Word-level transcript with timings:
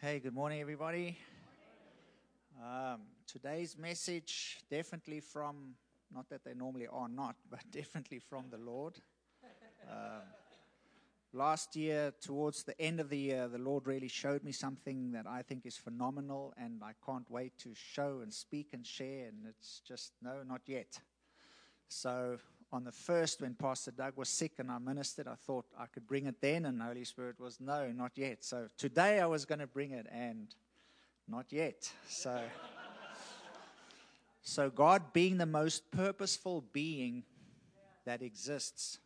Okay, 0.00 0.20
good 0.20 0.32
morning, 0.34 0.60
everybody. 0.60 1.18
Um, 2.62 3.00
today's 3.26 3.76
message, 3.76 4.58
definitely 4.70 5.18
from, 5.18 5.74
not 6.14 6.28
that 6.28 6.44
they 6.44 6.54
normally 6.54 6.86
are 6.86 7.08
not, 7.08 7.34
but 7.50 7.58
definitely 7.72 8.20
from 8.20 8.44
the 8.48 8.58
Lord. 8.58 9.00
Um, 9.90 10.22
last 11.32 11.74
year, 11.74 12.12
towards 12.20 12.62
the 12.62 12.80
end 12.80 13.00
of 13.00 13.08
the 13.08 13.18
year, 13.18 13.48
the 13.48 13.58
Lord 13.58 13.88
really 13.88 14.06
showed 14.06 14.44
me 14.44 14.52
something 14.52 15.10
that 15.10 15.26
I 15.26 15.42
think 15.42 15.66
is 15.66 15.76
phenomenal, 15.76 16.54
and 16.56 16.80
I 16.84 16.92
can't 17.04 17.28
wait 17.28 17.58
to 17.64 17.70
show 17.74 18.20
and 18.22 18.32
speak 18.32 18.68
and 18.74 18.86
share. 18.86 19.26
And 19.26 19.46
it's 19.48 19.82
just, 19.84 20.12
no, 20.22 20.44
not 20.46 20.60
yet. 20.66 21.00
So, 21.88 22.38
on 22.70 22.84
the 22.84 22.92
first, 22.92 23.40
when 23.40 23.54
Pastor 23.54 23.90
Doug 23.90 24.16
was 24.16 24.28
sick 24.28 24.52
and 24.58 24.70
I 24.70 24.78
ministered, 24.78 25.26
I 25.26 25.34
thought 25.34 25.64
I 25.78 25.86
could 25.86 26.06
bring 26.06 26.26
it 26.26 26.40
then, 26.40 26.66
and 26.66 26.80
the 26.80 26.84
Holy 26.84 27.04
Spirit 27.04 27.40
was, 27.40 27.60
no, 27.60 27.90
not 27.92 28.12
yet. 28.16 28.44
So, 28.44 28.66
today 28.76 29.20
I 29.20 29.26
was 29.26 29.46
going 29.46 29.60
to 29.60 29.66
bring 29.66 29.92
it, 29.92 30.06
and 30.12 30.54
not 31.26 31.46
yet. 31.50 31.90
So, 32.08 32.42
so 34.42 34.68
God 34.68 35.12
being 35.14 35.38
the 35.38 35.46
most 35.46 35.90
purposeful 35.90 36.62
being 36.72 37.24
that 38.04 38.20
exists, 38.20 38.98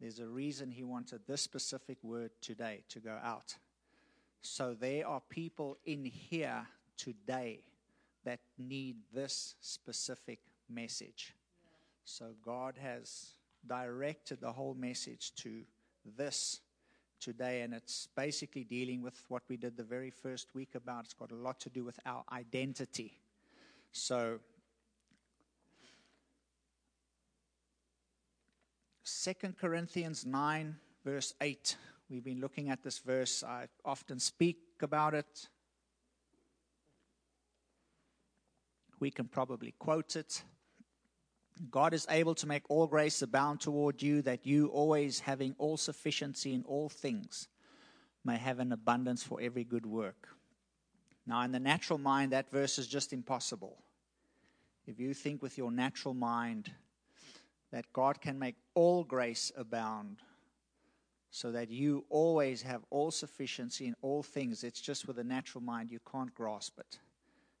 there's 0.00 0.18
a 0.18 0.26
reason 0.26 0.70
He 0.70 0.82
wanted 0.82 1.20
this 1.26 1.40
specific 1.40 1.98
word 2.02 2.32
today 2.40 2.82
to 2.88 2.98
go 2.98 3.16
out. 3.22 3.54
So, 4.42 4.74
there 4.74 5.06
are 5.06 5.20
people 5.28 5.78
in 5.84 6.04
here 6.04 6.66
today 6.96 7.60
that 8.24 8.40
need 8.58 8.96
this 9.14 9.54
specific 9.60 10.40
message. 10.68 11.34
So 12.10 12.30
God 12.42 12.78
has 12.80 13.32
directed 13.66 14.40
the 14.40 14.50
whole 14.50 14.72
message 14.72 15.34
to 15.36 15.60
this 16.16 16.60
today, 17.20 17.60
and 17.60 17.74
it's 17.74 18.08
basically 18.16 18.64
dealing 18.64 19.02
with 19.02 19.22
what 19.28 19.42
we 19.46 19.58
did 19.58 19.76
the 19.76 19.84
very 19.84 20.08
first 20.10 20.54
week 20.54 20.74
about. 20.74 21.04
It's 21.04 21.12
got 21.12 21.32
a 21.32 21.34
lot 21.34 21.60
to 21.60 21.68
do 21.68 21.84
with 21.84 22.00
our 22.06 22.24
identity. 22.32 23.20
So, 23.92 24.38
Second 29.04 29.58
Corinthians 29.58 30.24
9, 30.24 30.76
verse 31.04 31.34
8. 31.42 31.76
We've 32.08 32.24
been 32.24 32.40
looking 32.40 32.70
at 32.70 32.82
this 32.82 33.00
verse. 33.00 33.44
I 33.44 33.66
often 33.84 34.18
speak 34.18 34.56
about 34.80 35.12
it. 35.12 35.48
We 38.98 39.10
can 39.10 39.26
probably 39.26 39.74
quote 39.78 40.16
it. 40.16 40.42
God 41.70 41.94
is 41.94 42.06
able 42.10 42.34
to 42.36 42.46
make 42.46 42.62
all 42.68 42.86
grace 42.86 43.22
abound 43.22 43.60
toward 43.60 44.02
you, 44.02 44.22
that 44.22 44.46
you, 44.46 44.68
always 44.68 45.20
having 45.20 45.54
all 45.58 45.76
sufficiency 45.76 46.54
in 46.54 46.64
all 46.64 46.88
things, 46.88 47.48
may 48.24 48.36
have 48.36 48.58
an 48.58 48.72
abundance 48.72 49.22
for 49.22 49.40
every 49.40 49.64
good 49.64 49.86
work. 49.86 50.28
Now, 51.26 51.42
in 51.42 51.52
the 51.52 51.60
natural 51.60 51.98
mind, 51.98 52.32
that 52.32 52.50
verse 52.50 52.78
is 52.78 52.86
just 52.86 53.12
impossible. 53.12 53.76
If 54.86 54.98
you 54.98 55.12
think 55.14 55.42
with 55.42 55.58
your 55.58 55.70
natural 55.70 56.14
mind 56.14 56.70
that 57.70 57.92
God 57.92 58.20
can 58.20 58.38
make 58.38 58.56
all 58.74 59.04
grace 59.04 59.52
abound, 59.56 60.18
so 61.30 61.52
that 61.52 61.70
you 61.70 62.06
always 62.08 62.62
have 62.62 62.82
all 62.88 63.10
sufficiency 63.10 63.86
in 63.86 63.94
all 64.00 64.22
things, 64.22 64.64
it's 64.64 64.80
just 64.80 65.06
with 65.06 65.18
a 65.18 65.24
natural 65.24 65.62
mind, 65.62 65.90
you 65.90 66.00
can't 66.10 66.34
grasp 66.34 66.78
it 66.78 66.98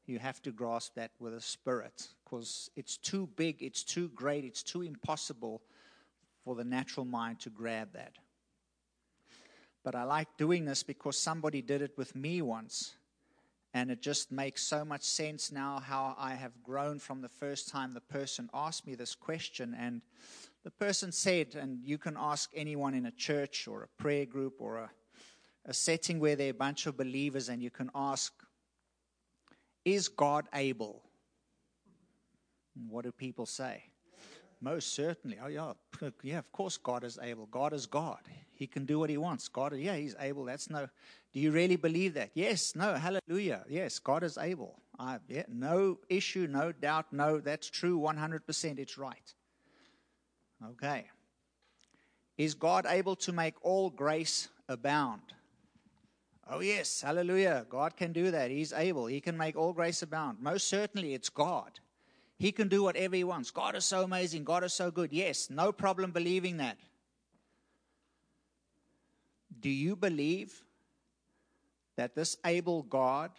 you 0.08 0.18
have 0.18 0.40
to 0.42 0.50
grasp 0.50 0.94
that 0.94 1.10
with 1.18 1.34
a 1.34 1.40
spirit 1.40 2.08
because 2.24 2.70
it's 2.76 2.96
too 2.96 3.28
big, 3.36 3.62
it's 3.62 3.84
too 3.84 4.08
great, 4.14 4.44
it's 4.44 4.62
too 4.62 4.82
impossible 4.82 5.62
for 6.44 6.54
the 6.54 6.64
natural 6.64 7.06
mind 7.06 7.40
to 7.40 7.50
grab 7.50 7.92
that. 7.92 8.12
But 9.84 9.94
I 9.94 10.04
like 10.04 10.28
doing 10.36 10.64
this 10.64 10.82
because 10.82 11.18
somebody 11.18 11.62
did 11.62 11.82
it 11.82 11.96
with 11.96 12.14
me 12.14 12.42
once. 12.42 12.94
And 13.74 13.90
it 13.90 14.00
just 14.00 14.32
makes 14.32 14.62
so 14.62 14.84
much 14.84 15.02
sense 15.02 15.52
now 15.52 15.78
how 15.78 16.14
I 16.18 16.34
have 16.34 16.62
grown 16.62 16.98
from 16.98 17.20
the 17.20 17.28
first 17.28 17.68
time 17.68 17.92
the 17.92 18.00
person 18.00 18.48
asked 18.54 18.86
me 18.86 18.94
this 18.94 19.14
question. 19.14 19.76
And 19.78 20.00
the 20.64 20.70
person 20.70 21.12
said, 21.12 21.54
and 21.54 21.84
you 21.84 21.98
can 21.98 22.16
ask 22.18 22.50
anyone 22.54 22.94
in 22.94 23.06
a 23.06 23.10
church 23.10 23.68
or 23.68 23.82
a 23.82 24.02
prayer 24.02 24.26
group 24.26 24.54
or 24.58 24.78
a, 24.78 24.90
a 25.66 25.74
setting 25.74 26.18
where 26.18 26.34
there 26.34 26.48
are 26.48 26.50
a 26.50 26.54
bunch 26.54 26.86
of 26.86 26.96
believers, 26.96 27.48
and 27.50 27.62
you 27.62 27.70
can 27.70 27.90
ask, 27.94 28.32
is 29.94 30.08
God 30.08 30.46
able? 30.54 31.02
What 32.88 33.04
do 33.04 33.12
people 33.12 33.46
say? 33.46 33.82
Most 34.60 34.94
certainly. 34.94 35.38
Oh, 35.42 35.48
yeah. 35.48 35.72
Yeah, 36.22 36.38
of 36.38 36.50
course 36.52 36.76
God 36.76 37.04
is 37.04 37.18
able. 37.20 37.46
God 37.46 37.72
is 37.72 37.86
God. 37.86 38.20
He 38.54 38.66
can 38.66 38.86
do 38.86 38.98
what 38.98 39.08
he 39.08 39.16
wants. 39.16 39.46
God, 39.46 39.76
yeah, 39.76 39.94
he's 39.94 40.16
able. 40.18 40.44
That's 40.44 40.68
no. 40.68 40.88
Do 41.32 41.38
you 41.38 41.52
really 41.52 41.76
believe 41.76 42.14
that? 42.14 42.30
Yes, 42.34 42.74
no, 42.74 42.94
hallelujah. 42.94 43.64
Yes, 43.68 44.00
God 44.00 44.24
is 44.24 44.36
able. 44.36 44.82
I, 44.98 45.18
yeah, 45.28 45.44
no 45.48 45.98
issue, 46.08 46.48
no 46.50 46.72
doubt, 46.72 47.06
no, 47.12 47.38
that's 47.38 47.70
true 47.70 48.00
100%. 48.00 48.78
It's 48.80 48.98
right. 48.98 49.34
Okay. 50.70 51.06
Is 52.36 52.54
God 52.54 52.84
able 52.88 53.14
to 53.16 53.32
make 53.32 53.54
all 53.62 53.90
grace 53.90 54.48
abound? 54.68 55.22
Oh, 56.50 56.60
yes, 56.60 57.02
hallelujah. 57.02 57.66
God 57.68 57.94
can 57.94 58.12
do 58.12 58.30
that. 58.30 58.50
He's 58.50 58.72
able. 58.72 59.06
He 59.06 59.20
can 59.20 59.36
make 59.36 59.54
all 59.56 59.74
grace 59.74 60.02
abound. 60.02 60.38
Most 60.40 60.68
certainly, 60.68 61.12
it's 61.12 61.28
God. 61.28 61.78
He 62.38 62.52
can 62.52 62.68
do 62.68 62.82
whatever 62.82 63.16
He 63.16 63.24
wants. 63.24 63.50
God 63.50 63.74
is 63.74 63.84
so 63.84 64.02
amazing. 64.02 64.44
God 64.44 64.64
is 64.64 64.72
so 64.72 64.90
good. 64.90 65.12
Yes, 65.12 65.50
no 65.50 65.72
problem 65.72 66.10
believing 66.10 66.56
that. 66.58 66.78
Do 69.60 69.68
you 69.68 69.94
believe 69.94 70.62
that 71.96 72.14
this 72.14 72.38
able 72.46 72.82
God 72.84 73.30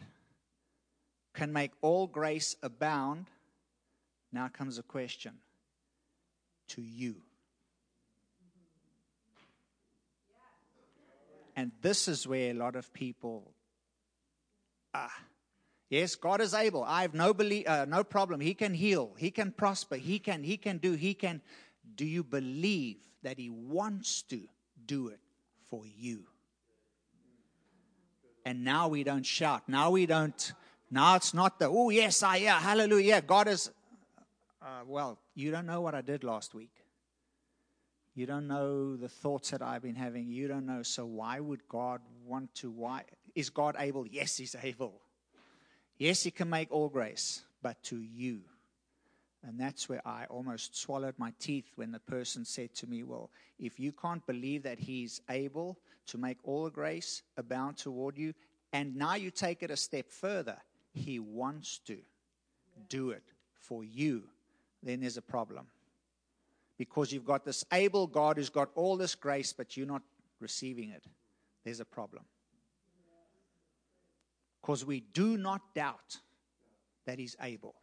can 1.33 1.51
make 1.51 1.71
all 1.81 2.05
grace 2.05 2.55
abound? 2.61 3.25
Now 4.31 4.49
comes 4.49 4.77
a 4.77 4.83
question 4.83 5.33
to 6.67 6.81
you. 6.81 7.15
And 11.59 11.73
this 11.81 12.07
is 12.07 12.25
where 12.25 12.51
a 12.51 12.53
lot 12.53 12.77
of 12.77 12.93
people 12.93 13.51
ah. 14.93 15.13
Yes, 15.89 16.15
God 16.15 16.39
is 16.39 16.53
able. 16.53 16.83
I 16.85 17.01
have 17.01 17.13
no 17.13 17.33
belief, 17.33 17.67
uh, 17.67 17.85
no 17.85 18.01
problem. 18.03 18.39
He 18.39 18.53
can 18.53 18.73
heal. 18.73 19.11
He 19.17 19.29
can 19.29 19.51
prosper. 19.51 19.97
He 19.97 20.19
can. 20.19 20.41
He 20.41 20.55
can 20.55 20.77
do. 20.77 20.93
He 20.93 21.13
can. 21.13 21.41
Do 21.95 22.05
you 22.05 22.23
believe 22.23 22.97
that 23.23 23.37
He 23.37 23.49
wants 23.49 24.21
to 24.29 24.39
do 24.85 25.09
it 25.09 25.19
for 25.67 25.83
you? 25.85 26.23
And 28.45 28.63
now 28.63 28.87
we 28.87 29.03
don't 29.03 29.25
shout. 29.25 29.67
Now 29.67 29.89
we 29.89 30.05
don't. 30.05 30.53
Now 30.89 31.15
it's 31.15 31.33
not 31.33 31.59
the 31.59 31.67
oh 31.67 31.89
yes 31.89 32.23
I 32.23 32.37
yeah 32.37 32.57
hallelujah. 32.57 33.21
God 33.21 33.49
is. 33.49 33.69
Uh, 34.61 34.83
well, 34.87 35.19
you 35.35 35.51
don't 35.51 35.65
know 35.65 35.81
what 35.81 35.93
I 35.93 36.01
did 36.01 36.23
last 36.23 36.53
week. 36.53 36.78
You 38.19 38.25
don't 38.25 38.49
know 38.49 38.97
the 38.97 39.07
thoughts 39.07 39.51
that 39.51 39.61
I've 39.61 39.81
been 39.81 39.95
having. 39.95 40.27
You 40.27 40.49
don't 40.49 40.65
know. 40.65 40.83
So 40.83 41.05
why 41.05 41.39
would 41.39 41.65
God 41.69 42.01
want 42.25 42.53
to? 42.55 42.69
Why 42.69 43.03
is 43.33 43.49
God 43.49 43.77
able? 43.79 44.05
Yes, 44.05 44.35
He's 44.35 44.57
able. 44.61 44.99
Yes, 45.97 46.23
He 46.23 46.29
can 46.29 46.49
make 46.49 46.69
all 46.69 46.89
grace, 46.89 47.43
but 47.61 47.81
to 47.83 47.97
you. 47.97 48.41
And 49.41 49.57
that's 49.57 49.87
where 49.87 50.05
I 50.05 50.25
almost 50.25 50.75
swallowed 50.75 51.13
my 51.17 51.31
teeth 51.39 51.71
when 51.77 51.93
the 51.93 51.99
person 52.01 52.43
said 52.43 52.75
to 52.75 52.87
me, 52.87 53.03
Well, 53.03 53.29
if 53.57 53.79
you 53.79 53.93
can't 53.93 54.27
believe 54.27 54.63
that 54.63 54.79
He's 54.79 55.21
able 55.29 55.77
to 56.07 56.17
make 56.17 56.39
all 56.43 56.69
grace 56.69 57.21
abound 57.37 57.77
toward 57.77 58.17
you, 58.17 58.33
and 58.73 58.97
now 58.97 59.15
you 59.15 59.31
take 59.31 59.63
it 59.63 59.71
a 59.71 59.77
step 59.77 60.11
further, 60.11 60.57
He 60.91 61.19
wants 61.19 61.79
to 61.85 61.99
do 62.89 63.11
it 63.11 63.23
for 63.53 63.85
you, 63.85 64.23
then 64.83 64.99
there's 64.99 65.15
a 65.15 65.21
problem 65.21 65.67
because 66.79 67.11
you've 67.11 67.25
got 67.25 67.43
this 67.43 67.65
able 67.73 68.07
God 68.07 68.37
who's 68.37 68.49
got 68.49 68.69
all 68.73 68.95
this 68.95 69.13
grace, 69.13 69.51
but 69.53 69.75
you're 69.75 69.85
not 69.85 70.01
receiving 70.39 70.89
it. 70.91 71.03
There's 71.65 71.81
a 71.81 71.85
problem. 71.85 72.23
Because 74.61 74.85
we 74.85 75.01
do 75.01 75.37
not 75.37 75.61
doubt 75.75 76.17
that 77.05 77.19
He's 77.19 77.35
able. 77.41 77.75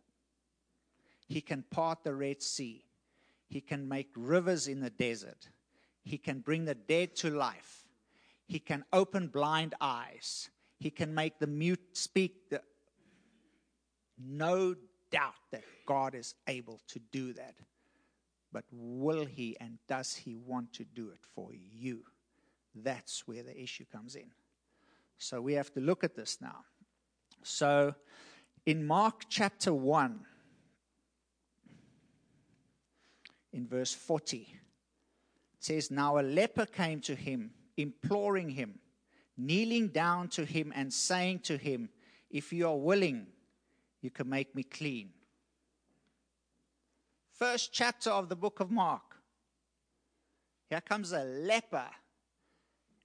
He 1.28 1.42
can 1.42 1.62
part 1.70 2.04
the 2.04 2.14
Red 2.14 2.42
Sea, 2.42 2.84
He 3.48 3.60
can 3.60 3.86
make 3.86 4.08
rivers 4.16 4.66
in 4.66 4.80
the 4.80 4.90
desert, 4.90 5.50
He 6.02 6.16
can 6.16 6.40
bring 6.40 6.64
the 6.64 6.74
dead 6.74 7.14
to 7.16 7.30
life, 7.30 7.84
He 8.46 8.58
can 8.58 8.82
open 8.94 9.28
blind 9.28 9.74
eyes, 9.78 10.48
He 10.78 10.90
can 10.90 11.14
make 11.14 11.38
the 11.38 11.46
mute 11.46 11.84
speak. 11.92 12.48
The... 12.48 12.62
No 14.18 14.74
doubt 15.10 15.34
that 15.50 15.64
God 15.84 16.14
is 16.14 16.34
able 16.46 16.80
to 16.88 16.98
do 17.12 17.34
that. 17.34 17.56
But 18.56 18.64
will 18.72 19.26
he 19.26 19.54
and 19.60 19.76
does 19.86 20.14
he 20.14 20.34
want 20.34 20.72
to 20.72 20.84
do 20.84 21.10
it 21.10 21.20
for 21.34 21.50
you? 21.52 22.04
That's 22.74 23.28
where 23.28 23.42
the 23.42 23.54
issue 23.54 23.84
comes 23.92 24.16
in. 24.16 24.30
So 25.18 25.42
we 25.42 25.52
have 25.52 25.70
to 25.74 25.80
look 25.80 26.02
at 26.02 26.16
this 26.16 26.38
now. 26.40 26.64
So 27.42 27.94
in 28.64 28.86
Mark 28.86 29.24
chapter 29.28 29.74
1, 29.74 30.20
in 33.52 33.68
verse 33.68 33.92
40, 33.92 34.38
it 34.38 34.48
says, 35.58 35.90
Now 35.90 36.18
a 36.18 36.22
leper 36.22 36.64
came 36.64 37.02
to 37.02 37.14
him, 37.14 37.50
imploring 37.76 38.48
him, 38.48 38.78
kneeling 39.36 39.88
down 39.88 40.28
to 40.28 40.46
him 40.46 40.72
and 40.74 40.90
saying 40.90 41.40
to 41.40 41.58
him, 41.58 41.90
If 42.30 42.54
you 42.54 42.68
are 42.68 42.78
willing, 42.78 43.26
you 44.00 44.08
can 44.08 44.30
make 44.30 44.54
me 44.54 44.62
clean. 44.62 45.10
First 47.38 47.70
chapter 47.70 48.10
of 48.10 48.30
the 48.30 48.36
book 48.36 48.60
of 48.60 48.70
Mark. 48.70 49.02
Here 50.70 50.80
comes 50.80 51.12
a 51.12 51.22
leper. 51.22 51.88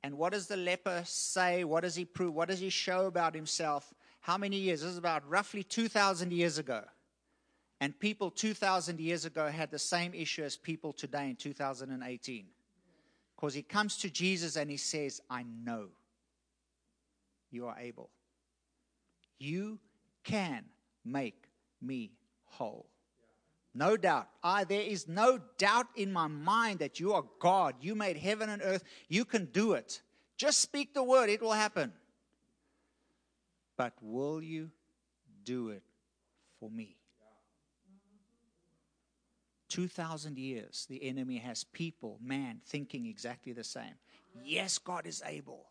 And 0.03 0.17
what 0.17 0.31
does 0.31 0.47
the 0.47 0.55
leper 0.55 1.03
say? 1.05 1.65
What 1.65 1.81
does 1.81 1.95
he 1.95 2.05
prove? 2.05 2.33
What 2.33 2.47
does 2.47 2.59
he 2.59 2.69
show 2.69 3.07
about 3.07 3.35
himself? 3.35 3.93
How 4.21 4.37
many 4.37 4.55
years? 4.55 4.81
This 4.81 4.91
is 4.91 4.97
about 4.97 5.29
roughly 5.29 5.63
2,000 5.63 6.31
years 6.31 6.57
ago. 6.57 6.83
And 7.81 7.99
people 7.99 8.31
2,000 8.31 8.99
years 9.01 9.25
ago 9.25 9.47
had 9.47 9.69
the 9.69 9.79
same 9.79 10.13
issue 10.13 10.43
as 10.43 10.55
people 10.55 10.93
today 10.93 11.29
in 11.29 11.35
2018. 11.35 12.45
Because 13.35 13.53
he 13.53 13.63
comes 13.63 13.97
to 13.97 14.09
Jesus 14.09 14.55
and 14.55 14.71
he 14.71 14.77
says, 14.77 15.19
I 15.29 15.43
know 15.43 15.87
you 17.51 17.67
are 17.67 17.77
able. 17.77 18.09
You 19.39 19.79
can 20.23 20.63
make 21.03 21.49
me 21.81 22.11
whole. 22.45 22.90
No 23.73 23.95
doubt. 23.95 24.27
I, 24.43 24.65
there 24.65 24.81
is 24.81 25.07
no 25.07 25.39
doubt 25.57 25.87
in 25.95 26.11
my 26.11 26.27
mind 26.27 26.79
that 26.79 26.99
you 26.99 27.13
are 27.13 27.23
God. 27.39 27.75
You 27.79 27.95
made 27.95 28.17
heaven 28.17 28.49
and 28.49 28.61
earth. 28.61 28.83
You 29.07 29.23
can 29.23 29.45
do 29.45 29.73
it. 29.73 30.01
Just 30.37 30.59
speak 30.59 30.93
the 30.93 31.03
word, 31.03 31.29
it 31.29 31.41
will 31.41 31.51
happen. 31.51 31.93
But 33.77 33.93
will 34.01 34.41
you 34.41 34.71
do 35.45 35.69
it 35.69 35.83
for 36.59 36.69
me? 36.69 36.97
2,000 39.69 40.37
years, 40.37 40.85
the 40.89 41.01
enemy 41.03 41.37
has 41.37 41.63
people, 41.63 42.19
man, 42.21 42.59
thinking 42.65 43.05
exactly 43.05 43.53
the 43.53 43.63
same. 43.63 43.93
Yes, 44.43 44.77
God 44.77 45.07
is 45.07 45.23
able, 45.25 45.65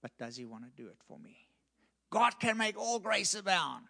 but 0.00 0.16
does 0.16 0.36
he 0.36 0.46
want 0.46 0.64
to 0.64 0.82
do 0.82 0.88
it 0.88 0.96
for 1.06 1.18
me? 1.18 1.36
God 2.08 2.40
can 2.40 2.56
make 2.56 2.78
all 2.78 2.98
grace 2.98 3.34
abound. 3.34 3.84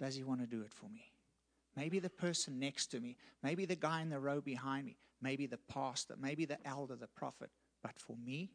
Does 0.00 0.16
he 0.16 0.24
want 0.24 0.40
to 0.40 0.46
do 0.46 0.62
it 0.62 0.74
for 0.74 0.88
me? 0.88 1.12
Maybe 1.76 1.98
the 1.98 2.10
person 2.10 2.58
next 2.58 2.86
to 2.92 3.00
me, 3.00 3.16
maybe 3.42 3.66
the 3.66 3.76
guy 3.76 4.00
in 4.00 4.08
the 4.08 4.18
row 4.18 4.40
behind 4.40 4.86
me, 4.86 4.96
maybe 5.20 5.46
the 5.46 5.58
pastor, 5.58 6.14
maybe 6.18 6.46
the 6.46 6.58
elder, 6.66 6.96
the 6.96 7.06
prophet. 7.06 7.50
But 7.82 7.98
for 7.98 8.16
me, 8.16 8.50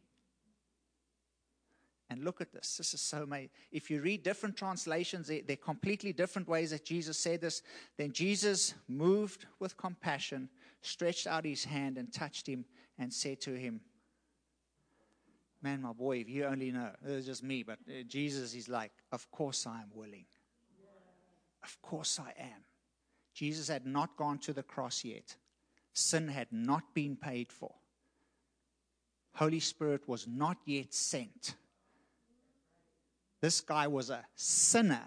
and 2.12 2.25
look 2.25 2.41
at 2.41 2.51
this. 2.51 2.75
This 2.75 2.94
is 2.94 3.00
so 3.00 3.23
amazing. 3.23 3.51
If 3.71 3.89
you 3.89 4.01
read 4.01 4.21
different 4.21 4.57
translations, 4.57 5.31
they're 5.47 5.56
completely 5.56 6.12
different 6.12 6.45
ways 6.45 6.71
that 6.71 6.83
Jesus 6.83 7.18
said 7.18 7.39
this. 7.39 7.62
Then 7.95 8.12
Jesus, 8.12 8.73
moved 8.89 9.45
with 9.59 9.77
compassion, 9.77 10.50
stretched 10.81 11.25
out 11.25 11.45
his 11.45 11.63
hand 11.63 11.97
and 11.97 12.12
touched 12.12 12.47
him 12.47 12.65
and 13.00 13.13
said 13.13 13.39
to 13.41 13.53
him, 13.53 13.79
Man, 15.62 15.83
my 15.83 15.94
boy, 15.94 16.17
if 16.17 16.27
you 16.27 16.45
only 16.45 16.71
know, 16.71 16.89
it's 17.06 17.27
just 17.27 17.44
me, 17.44 17.63
but 17.63 17.77
uh, 17.88 18.03
Jesus 18.07 18.56
is 18.56 18.67
like, 18.67 18.91
Of 19.13 19.31
course 19.31 19.65
I 19.65 19.79
am 19.79 19.91
willing. 19.94 20.25
Of 21.63 21.81
course 21.81 22.19
I 22.19 22.33
am. 22.41 22.65
Jesus 23.33 23.67
had 23.67 23.85
not 23.85 24.17
gone 24.17 24.39
to 24.39 24.53
the 24.53 24.63
cross 24.63 25.03
yet, 25.03 25.35
sin 25.93 26.27
had 26.27 26.47
not 26.51 26.93
been 26.93 27.15
paid 27.15 27.51
for. 27.51 27.73
Holy 29.33 29.59
Spirit 29.59 30.07
was 30.07 30.27
not 30.27 30.57
yet 30.65 30.93
sent. 30.93 31.55
This 33.39 33.61
guy 33.61 33.87
was 33.87 34.09
a 34.09 34.25
sinner, 34.35 35.03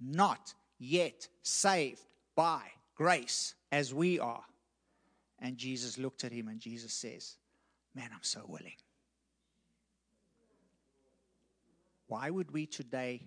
not 0.00 0.54
yet 0.78 1.28
saved 1.42 2.02
by 2.34 2.62
grace 2.94 3.54
as 3.70 3.94
we 3.94 4.18
are. 4.18 4.44
And 5.38 5.56
Jesus 5.56 5.98
looked 5.98 6.24
at 6.24 6.32
him 6.32 6.48
and 6.48 6.58
Jesus 6.58 6.92
says, 6.92 7.36
Man, 7.94 8.10
I'm 8.12 8.22
so 8.22 8.42
willing. 8.46 8.76
Why 12.08 12.30
would 12.30 12.50
we 12.52 12.66
today, 12.66 13.22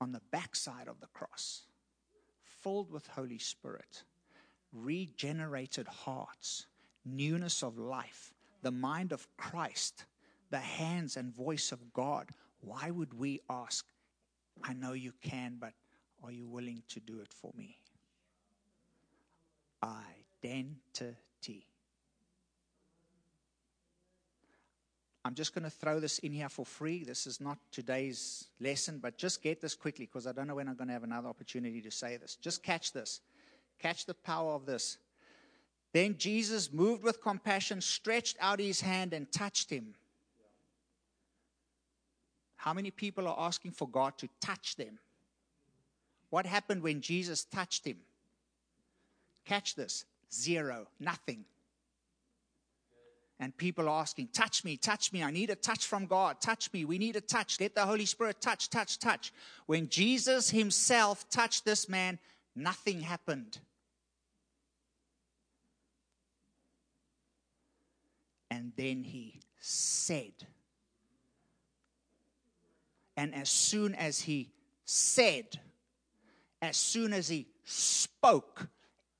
on 0.00 0.12
the 0.12 0.22
backside 0.30 0.88
of 0.88 1.00
the 1.00 1.08
cross, 1.08 1.62
filled 2.62 2.90
with 2.90 3.06
Holy 3.06 3.38
Spirit, 3.38 4.04
regenerated 4.72 5.86
hearts, 5.86 6.66
newness 7.04 7.62
of 7.62 7.78
life, 7.78 8.32
the 8.62 8.70
mind 8.70 9.12
of 9.12 9.26
Christ, 9.36 10.04
the 10.50 10.58
hands 10.58 11.16
and 11.16 11.34
voice 11.34 11.72
of 11.72 11.92
God, 11.92 12.30
why 12.60 12.90
would 12.90 13.14
we 13.14 13.40
ask, 13.48 13.86
I 14.62 14.72
know 14.72 14.92
you 14.92 15.12
can, 15.22 15.56
but 15.60 15.72
are 16.22 16.32
you 16.32 16.48
willing 16.48 16.82
to 16.88 17.00
do 17.00 17.20
it 17.20 17.32
for 17.32 17.52
me? 17.56 17.78
Identity. 20.44 21.67
I'm 25.28 25.34
just 25.34 25.54
going 25.54 25.64
to 25.64 25.70
throw 25.70 26.00
this 26.00 26.20
in 26.20 26.32
here 26.32 26.48
for 26.48 26.64
free. 26.64 27.04
This 27.04 27.26
is 27.26 27.38
not 27.38 27.58
today's 27.70 28.46
lesson, 28.60 28.98
but 28.98 29.18
just 29.18 29.42
get 29.42 29.60
this 29.60 29.74
quickly 29.74 30.06
because 30.06 30.26
I 30.26 30.32
don't 30.32 30.46
know 30.46 30.54
when 30.54 30.70
I'm 30.70 30.74
going 30.74 30.86
to 30.86 30.94
have 30.94 31.04
another 31.04 31.28
opportunity 31.28 31.82
to 31.82 31.90
say 31.90 32.16
this. 32.16 32.36
Just 32.36 32.62
catch 32.62 32.94
this. 32.94 33.20
Catch 33.78 34.06
the 34.06 34.14
power 34.14 34.54
of 34.54 34.64
this. 34.64 34.96
Then 35.92 36.16
Jesus, 36.16 36.72
moved 36.72 37.02
with 37.02 37.20
compassion, 37.20 37.82
stretched 37.82 38.38
out 38.40 38.58
his 38.58 38.80
hand 38.80 39.12
and 39.12 39.30
touched 39.30 39.68
him. 39.68 39.94
How 42.56 42.72
many 42.72 42.90
people 42.90 43.28
are 43.28 43.36
asking 43.38 43.72
for 43.72 43.86
God 43.86 44.16
to 44.16 44.30
touch 44.40 44.76
them? 44.76 44.98
What 46.30 46.46
happened 46.46 46.82
when 46.82 47.02
Jesus 47.02 47.44
touched 47.44 47.86
him? 47.86 47.98
Catch 49.44 49.74
this 49.74 50.06
zero, 50.32 50.86
nothing. 50.98 51.44
And 53.40 53.56
people 53.56 53.88
asking, 53.88 54.28
Touch 54.32 54.64
me, 54.64 54.76
touch 54.76 55.12
me. 55.12 55.22
I 55.22 55.30
need 55.30 55.50
a 55.50 55.54
touch 55.54 55.86
from 55.86 56.06
God. 56.06 56.40
Touch 56.40 56.72
me. 56.72 56.84
We 56.84 56.98
need 56.98 57.16
a 57.16 57.20
touch. 57.20 57.60
Let 57.60 57.74
the 57.74 57.86
Holy 57.86 58.06
Spirit 58.06 58.40
touch, 58.40 58.68
touch, 58.68 58.98
touch. 58.98 59.32
When 59.66 59.88
Jesus 59.88 60.50
himself 60.50 61.28
touched 61.30 61.64
this 61.64 61.88
man, 61.88 62.18
nothing 62.56 63.00
happened. 63.00 63.58
And 68.50 68.72
then 68.76 69.04
he 69.04 69.40
said, 69.60 70.32
and 73.16 73.34
as 73.34 73.50
soon 73.50 73.94
as 73.94 74.20
he 74.20 74.52
said, 74.84 75.60
as 76.62 76.76
soon 76.76 77.12
as 77.12 77.28
he 77.28 77.46
spoke, 77.64 78.68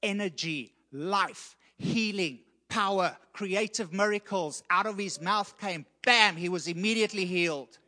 energy, 0.02 0.72
life, 0.92 1.56
healing, 1.76 2.38
power, 2.68 3.16
creative 3.32 3.92
miracles 3.92 4.62
out 4.70 4.86
of 4.86 4.98
his 4.98 5.20
mouth 5.20 5.56
came. 5.58 5.86
Bam, 6.04 6.36
he 6.36 6.48
was 6.48 6.68
immediately 6.68 7.24
healed. 7.24 7.78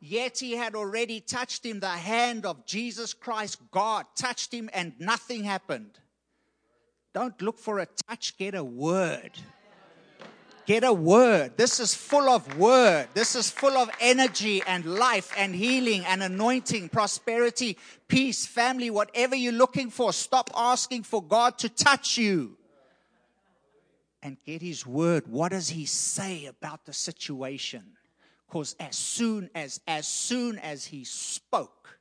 Yet 0.00 0.38
he 0.38 0.52
had 0.52 0.74
already 0.74 1.20
touched 1.20 1.64
him. 1.64 1.80
The 1.80 1.88
hand 1.88 2.46
of 2.46 2.66
Jesus 2.66 3.14
Christ, 3.14 3.58
God, 3.70 4.06
touched 4.14 4.52
him, 4.52 4.68
and 4.72 4.92
nothing 4.98 5.44
happened. 5.44 5.98
Don't 7.14 7.40
look 7.40 7.58
for 7.58 7.78
a 7.78 7.86
touch, 8.08 8.36
get 8.36 8.54
a 8.54 8.62
word. 8.62 9.32
Get 10.66 10.82
a 10.82 10.92
word. 10.92 11.56
This 11.56 11.78
is 11.80 11.94
full 11.94 12.28
of 12.28 12.58
word. 12.58 13.08
This 13.14 13.36
is 13.36 13.48
full 13.48 13.76
of 13.76 13.88
energy 14.00 14.62
and 14.66 14.84
life 14.84 15.32
and 15.38 15.54
healing 15.54 16.04
and 16.04 16.22
anointing, 16.22 16.88
prosperity, 16.88 17.78
peace, 18.08 18.44
family, 18.44 18.90
whatever 18.90 19.36
you're 19.36 19.52
looking 19.52 19.90
for. 19.90 20.12
Stop 20.12 20.50
asking 20.56 21.04
for 21.04 21.22
God 21.22 21.56
to 21.58 21.68
touch 21.68 22.18
you 22.18 22.56
and 24.26 24.36
get 24.44 24.60
His 24.60 24.84
word. 24.84 25.28
What 25.28 25.52
does 25.52 25.68
He 25.68 25.86
say 25.86 26.46
about 26.46 26.84
the 26.84 26.92
situation? 26.92 27.84
Because 28.48 28.74
as 28.80 28.96
soon 28.96 29.48
as, 29.54 29.80
as 29.86 30.08
soon 30.08 30.58
as 30.58 30.84
He 30.84 31.04
spoke, 31.04 32.00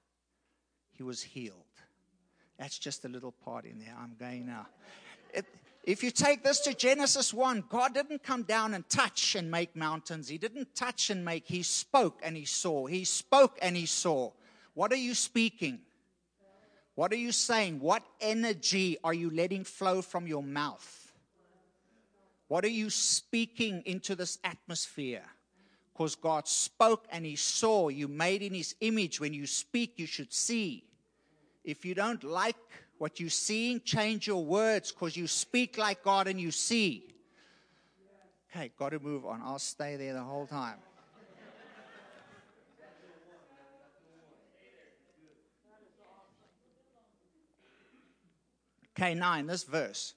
He 0.91 1.03
was 1.03 1.21
healed. 1.21 1.59
That's 2.57 2.79
just 2.79 3.05
a 3.05 3.07
little 3.07 3.31
part 3.31 3.65
in 3.65 3.77
there. 3.77 3.93
I'm 4.01 4.15
going 4.19 4.47
now. 4.47 4.65
It, 5.35 5.45
if 5.83 6.03
you 6.03 6.09
take 6.09 6.43
this 6.43 6.61
to 6.61 6.73
Genesis 6.73 7.31
1, 7.31 7.65
God 7.69 7.93
didn't 7.93 8.23
come 8.23 8.41
down 8.41 8.73
and 8.73 8.89
touch 8.89 9.35
and 9.35 9.51
make 9.51 9.75
mountains. 9.75 10.27
He 10.27 10.39
didn't 10.39 10.73
touch 10.73 11.11
and 11.11 11.23
make. 11.23 11.45
He 11.45 11.61
spoke 11.61 12.21
and 12.23 12.35
he 12.35 12.45
saw. 12.45 12.87
He 12.87 13.03
spoke 13.03 13.59
and 13.61 13.77
he 13.77 13.85
saw. 13.85 14.31
What 14.73 14.91
are 14.91 14.97
you 14.97 15.13
speaking? 15.13 15.81
What 16.95 17.11
are 17.11 17.17
you 17.17 17.31
saying? 17.31 17.81
What 17.81 18.01
energy 18.19 18.97
are 19.03 19.13
you 19.13 19.29
letting 19.29 19.63
flow 19.63 20.01
from 20.01 20.25
your 20.25 20.41
mouth? 20.41 21.04
What 22.47 22.63
are 22.63 22.69
you 22.69 22.89
speaking 22.89 23.81
into 23.85 24.15
this 24.15 24.37
atmosphere? 24.43 25.23
Because 25.93 26.15
God 26.15 26.47
spoke 26.47 27.07
and 27.11 27.25
He 27.25 27.35
saw. 27.35 27.89
You 27.89 28.07
made 28.07 28.41
in 28.41 28.53
His 28.53 28.75
image. 28.81 29.19
When 29.19 29.33
you 29.33 29.47
speak, 29.47 29.93
you 29.97 30.05
should 30.05 30.33
see. 30.33 30.83
If 31.63 31.85
you 31.85 31.95
don't 31.95 32.23
like 32.23 32.57
what 32.97 33.19
you're 33.19 33.29
seeing, 33.29 33.81
change 33.81 34.27
your 34.27 34.43
words 34.43 34.91
because 34.91 35.17
you 35.17 35.27
speak 35.27 35.77
like 35.77 36.03
God 36.03 36.27
and 36.27 36.39
you 36.39 36.51
see. 36.51 37.15
Okay, 38.51 38.71
got 38.77 38.89
to 38.89 38.99
move 38.99 39.25
on. 39.25 39.41
I'll 39.43 39.59
stay 39.59 39.95
there 39.95 40.13
the 40.13 40.23
whole 40.23 40.45
time. 40.45 40.77
Okay, 48.97 49.13
nine, 49.13 49.45
this 49.45 49.63
verse. 49.63 50.13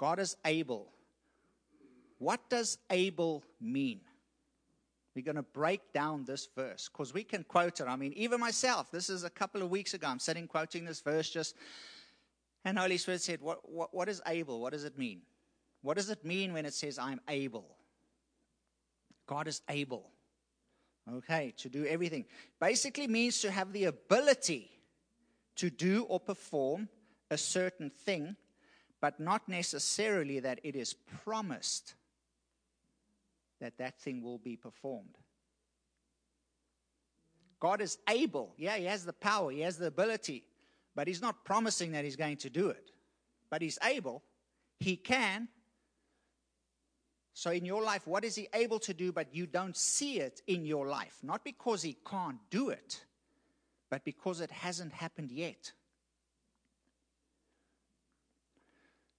God 0.00 0.18
is 0.18 0.34
able. 0.46 0.86
What 2.16 2.48
does 2.48 2.78
able 2.88 3.44
mean? 3.60 4.00
We're 5.14 5.26
going 5.26 5.36
to 5.36 5.42
break 5.42 5.92
down 5.92 6.24
this 6.24 6.48
verse 6.56 6.88
because 6.88 7.12
we 7.12 7.22
can 7.22 7.44
quote 7.44 7.80
it. 7.80 7.86
I 7.86 7.96
mean, 7.96 8.14
even 8.14 8.40
myself, 8.40 8.90
this 8.90 9.10
is 9.10 9.24
a 9.24 9.28
couple 9.28 9.60
of 9.60 9.68
weeks 9.68 9.92
ago. 9.92 10.06
I'm 10.06 10.18
sitting 10.18 10.46
quoting 10.46 10.86
this 10.86 11.02
verse 11.02 11.28
just, 11.28 11.54
and 12.64 12.78
Holy 12.78 12.96
Spirit 12.96 13.20
said, 13.20 13.42
what, 13.42 13.70
what, 13.70 13.92
what 13.92 14.08
is 14.08 14.22
able? 14.26 14.58
What 14.62 14.72
does 14.72 14.84
it 14.84 14.96
mean? 14.96 15.20
What 15.82 15.98
does 15.98 16.08
it 16.08 16.24
mean 16.24 16.54
when 16.54 16.64
it 16.64 16.72
says, 16.72 16.98
I'm 16.98 17.20
able? 17.28 17.76
God 19.26 19.48
is 19.48 19.60
able. 19.68 20.08
Okay, 21.12 21.52
to 21.58 21.68
do 21.68 21.84
everything. 21.84 22.24
Basically 22.58 23.06
means 23.06 23.42
to 23.42 23.50
have 23.50 23.74
the 23.74 23.84
ability 23.84 24.70
to 25.56 25.68
do 25.68 26.04
or 26.04 26.18
perform 26.18 26.88
a 27.30 27.36
certain 27.36 27.90
thing, 27.90 28.36
but 29.00 29.18
not 29.18 29.48
necessarily 29.48 30.40
that 30.40 30.60
it 30.62 30.76
is 30.76 30.94
promised 31.24 31.94
that 33.60 33.76
that 33.78 33.98
thing 34.00 34.22
will 34.22 34.38
be 34.38 34.56
performed. 34.56 35.16
God 37.60 37.80
is 37.80 37.98
able. 38.08 38.54
Yeah, 38.56 38.76
He 38.76 38.86
has 38.86 39.04
the 39.04 39.12
power, 39.12 39.50
He 39.50 39.60
has 39.60 39.76
the 39.76 39.86
ability, 39.86 40.44
but 40.94 41.06
He's 41.06 41.22
not 41.22 41.44
promising 41.44 41.92
that 41.92 42.04
He's 42.04 42.16
going 42.16 42.38
to 42.38 42.50
do 42.50 42.70
it. 42.70 42.90
But 43.50 43.62
He's 43.62 43.78
able. 43.84 44.22
He 44.78 44.96
can. 44.96 45.48
So, 47.34 47.50
in 47.50 47.64
your 47.64 47.82
life, 47.82 48.06
what 48.06 48.24
is 48.24 48.34
He 48.34 48.48
able 48.54 48.78
to 48.80 48.94
do, 48.94 49.12
but 49.12 49.34
you 49.34 49.46
don't 49.46 49.76
see 49.76 50.20
it 50.20 50.40
in 50.46 50.64
your 50.64 50.86
life? 50.86 51.18
Not 51.22 51.44
because 51.44 51.82
He 51.82 51.96
can't 52.08 52.38
do 52.50 52.70
it, 52.70 53.04
but 53.90 54.04
because 54.04 54.40
it 54.40 54.50
hasn't 54.50 54.92
happened 54.92 55.30
yet. 55.30 55.72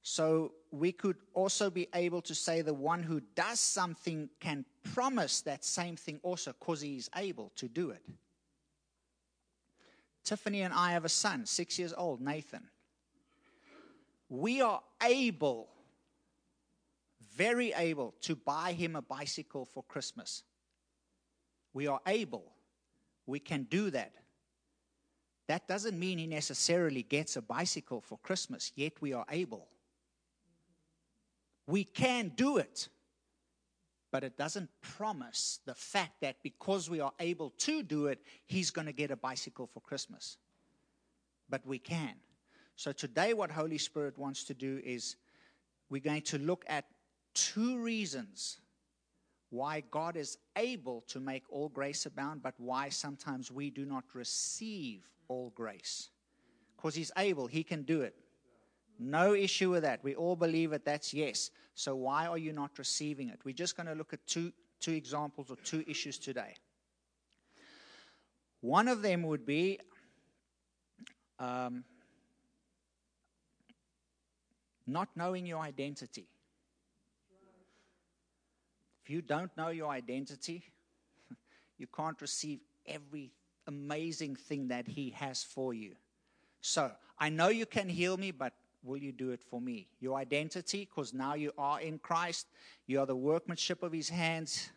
So 0.04 0.54
we 0.72 0.92
could 0.92 1.18
also 1.34 1.70
be 1.70 1.88
able 1.94 2.22
to 2.24 2.34
say 2.34 2.62
the 2.62 2.74
one 2.74 3.04
who 3.04 3.22
does 3.36 3.60
something 3.60 4.30
can 4.40 4.66
promise 4.94 5.42
that 5.42 5.64
same 5.64 5.96
thing 5.96 6.20
also 6.24 6.54
because 6.60 6.82
he 6.82 6.98
is 6.98 7.10
able 7.16 7.52
to 7.58 7.68
do 7.68 7.92
it. 7.92 8.02
Tiffany 10.24 10.62
and 10.62 10.74
I 10.74 10.94
have 10.94 11.06
a 11.06 11.10
son, 11.10 11.46
six 11.46 11.78
years 11.78 11.94
old, 11.96 12.22
Nathan. 12.22 12.64
We 14.30 14.62
are 14.62 14.82
able, 15.04 15.70
very 17.36 17.74
able, 17.74 18.16
to 18.22 18.36
buy 18.36 18.74
him 18.74 18.96
a 18.96 19.02
bicycle 19.02 19.66
for 19.66 19.84
Christmas. 19.84 20.44
We 21.74 21.88
are 21.88 22.00
able. 22.08 22.52
We 23.26 23.40
can 23.40 23.64
do 23.64 23.90
that. 23.92 24.14
That 25.48 25.68
doesn't 25.68 26.00
mean 26.00 26.18
he 26.18 26.28
necessarily 26.28 27.04
gets 27.04 27.36
a 27.36 27.42
bicycle 27.42 28.00
for 28.00 28.18
Christmas, 28.20 28.72
yet 28.76 28.94
we 29.02 29.14
are 29.14 29.26
able. 29.30 29.68
We 31.68 31.84
can 31.84 32.32
do 32.36 32.58
it. 32.58 32.90
But 34.12 34.24
it 34.26 34.38
doesn't 34.38 34.70
promise 34.82 35.60
the 35.66 35.74
fact 35.74 36.20
that 36.22 36.36
because 36.44 36.90
we 36.90 37.00
are 37.00 37.14
able 37.20 37.52
to 37.60 37.82
do 37.82 38.08
it, 38.08 38.20
he's 38.46 38.70
going 38.70 38.88
to 38.88 38.94
get 38.94 39.10
a 39.10 39.16
bicycle 39.16 39.68
for 39.68 39.80
Christmas. 39.80 40.38
But 41.50 41.66
we 41.66 41.80
can. 41.80 42.16
So 42.76 42.92
today, 42.92 43.34
what 43.34 43.52
Holy 43.52 43.78
Spirit 43.78 44.18
wants 44.18 44.44
to 44.46 44.54
do 44.54 44.82
is 44.84 45.16
we're 45.90 46.02
going 46.02 46.24
to 46.24 46.40
look 46.40 46.66
at 46.68 46.86
two 47.34 47.78
reasons 47.80 48.58
why 49.50 49.84
God 49.92 50.16
is 50.16 50.38
able 50.56 51.02
to 51.08 51.20
make 51.20 51.44
all 51.50 51.70
grace 51.70 52.06
abound, 52.06 52.42
but 52.42 52.56
why 52.58 52.90
sometimes 52.90 53.52
we 53.52 53.70
do 53.70 53.86
not 53.86 54.06
receive 54.14 55.08
all 55.28 55.52
grace. 55.56 56.10
Because 56.76 56.96
He's 56.96 57.12
able, 57.18 57.48
He 57.48 57.64
can 57.64 57.84
do 57.84 58.02
it. 58.02 58.16
No 59.04 59.34
issue 59.34 59.72
with 59.72 59.82
that. 59.82 60.04
We 60.04 60.14
all 60.14 60.36
believe 60.36 60.74
it. 60.74 60.86
That's 60.86 61.12
yes. 61.12 61.50
So 61.74 61.96
why 61.96 62.28
are 62.28 62.38
you 62.38 62.54
not 62.54 62.78
receiving 62.78 63.30
it? 63.30 63.40
We're 63.44 63.56
just 63.56 63.76
going 63.76 63.88
to 63.88 63.96
look 63.96 64.14
at 64.14 64.26
two, 64.28 64.54
two 64.80 64.92
examples 64.92 65.50
or 65.50 65.56
two 65.64 65.84
issues 65.88 66.20
today. 66.20 66.54
One 68.62 68.88
of 68.88 69.02
them 69.02 69.24
would 69.24 69.44
be 69.44 69.80
um, 71.40 71.84
not 74.86 75.10
knowing 75.16 75.48
your 75.48 75.62
identity. 75.62 76.28
If 79.04 79.10
you 79.10 79.24
don't 79.24 79.50
know 79.58 79.70
your 79.70 79.90
identity, 79.90 80.64
you 81.80 81.88
can't 81.88 82.22
receive 82.22 82.60
every 82.86 83.32
amazing 83.66 84.36
thing 84.36 84.68
that 84.68 84.88
He 84.88 85.10
has 85.18 85.44
for 85.44 85.74
you. 85.74 85.96
So, 86.62 86.92
I 87.18 87.30
know 87.30 87.50
you 87.50 87.66
can 87.66 87.90
heal 87.90 88.16
me, 88.18 88.30
but 88.30 88.54
will 88.84 88.98
you 88.98 89.12
do 89.12 89.32
it 89.32 89.42
for 89.44 89.62
me? 89.62 89.88
Your 90.00 90.18
identity, 90.18 90.88
because 90.90 91.14
now 91.14 91.36
you 91.36 91.52
are 91.58 91.82
in 91.82 92.00
Christ, 92.00 92.48
you 92.88 93.00
are 93.00 93.06
the 93.06 93.16
workmanship 93.16 93.84
of 93.84 93.92
his 93.92 94.10
hands. 94.10 94.70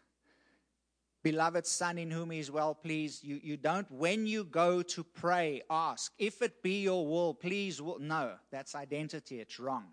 Beloved 1.23 1.67
Son, 1.67 1.97
in 1.97 2.11
whom 2.11 2.31
he 2.31 2.39
is 2.39 2.51
well 2.51 2.75
pleased. 2.75 3.25
You, 3.25 3.41
you 3.43 3.57
don't, 3.57 3.91
when 3.91 4.27
you 4.27 4.45
go 4.45 4.83
to 4.83 5.03
pray, 5.03 5.63
ask, 5.71 6.13
if 6.19 6.43
it 6.43 6.63
be 6.63 6.83
your 6.83 7.07
will, 7.07 7.33
please. 7.33 7.81
Will. 7.81 7.99
No, 7.99 8.33
that's 8.51 8.75
identity. 8.75 9.41
It's 9.41 9.59
wrong. 9.59 9.87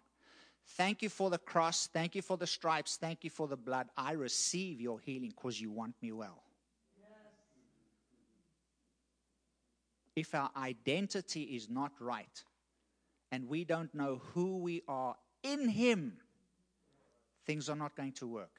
Thank 0.75 1.01
you 1.01 1.08
for 1.08 1.30
the 1.30 1.38
cross. 1.38 1.88
Thank 1.88 2.15
you 2.15 2.22
for 2.22 2.36
the 2.36 2.48
stripes. 2.48 2.98
Thank 2.98 3.24
you 3.24 3.30
for 3.30 3.48
the 3.48 3.56
blood. 3.56 3.88
I 3.96 4.12
receive 4.12 4.82
your 4.82 5.00
healing 5.00 5.34
because 5.36 5.60
you 5.60 5.72
want 5.72 5.96
me 6.01 6.12
well. 6.12 6.44
If 10.15 10.36
our 10.36 10.51
identity 10.58 11.44
is 11.44 11.70
not 11.70 11.94
right, 12.01 12.44
and 13.32 13.48
we 13.48 13.64
don't 13.64 13.94
know 13.94 14.22
who 14.34 14.58
we 14.58 14.84
are 14.88 15.16
in 15.44 15.70
Him, 15.70 16.14
things 17.46 17.70
are 17.70 17.76
not 17.76 17.96
going 17.96 18.12
to 18.14 18.28
work. 18.28 18.52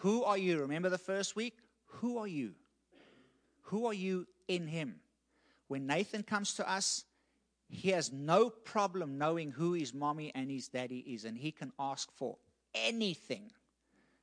Who 0.00 0.24
are 0.24 0.38
you? 0.38 0.60
Remember 0.60 0.88
the 0.88 0.98
first 0.98 1.36
week? 1.36 1.54
Who 1.86 2.18
are 2.18 2.26
you? 2.26 2.52
Who 3.62 3.86
are 3.86 3.94
you 3.94 4.26
in 4.48 4.66
Him? 4.66 4.96
When 5.68 5.86
Nathan 5.86 6.22
comes 6.22 6.54
to 6.54 6.70
us, 6.70 7.04
he 7.68 7.90
has 7.90 8.12
no 8.12 8.50
problem 8.50 9.18
knowing 9.18 9.50
who 9.50 9.72
his 9.72 9.92
mommy 9.92 10.30
and 10.34 10.50
his 10.50 10.68
daddy 10.68 10.98
is, 11.00 11.24
and 11.24 11.36
he 11.36 11.50
can 11.50 11.72
ask 11.78 12.10
for 12.12 12.36
anything. 12.74 13.50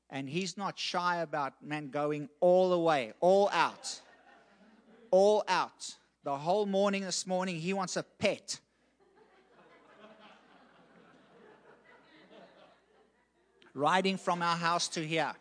And 0.09 0.29
he's 0.29 0.57
not 0.57 0.79
shy 0.79 1.17
about, 1.17 1.53
man, 1.61 1.89
going 1.89 2.29
all 2.39 2.69
the 2.69 2.79
way, 2.79 3.13
all 3.19 3.49
out. 3.51 3.99
All 5.11 5.43
out. 5.47 5.95
The 6.23 6.37
whole 6.37 6.65
morning 6.65 7.03
this 7.03 7.27
morning, 7.27 7.57
he 7.57 7.73
wants 7.73 7.97
a 7.97 8.03
pet. 8.03 8.59
Riding 13.73 14.17
from 14.17 14.41
our 14.41 14.55
house 14.55 14.87
to 14.89 15.05
here. 15.05 15.33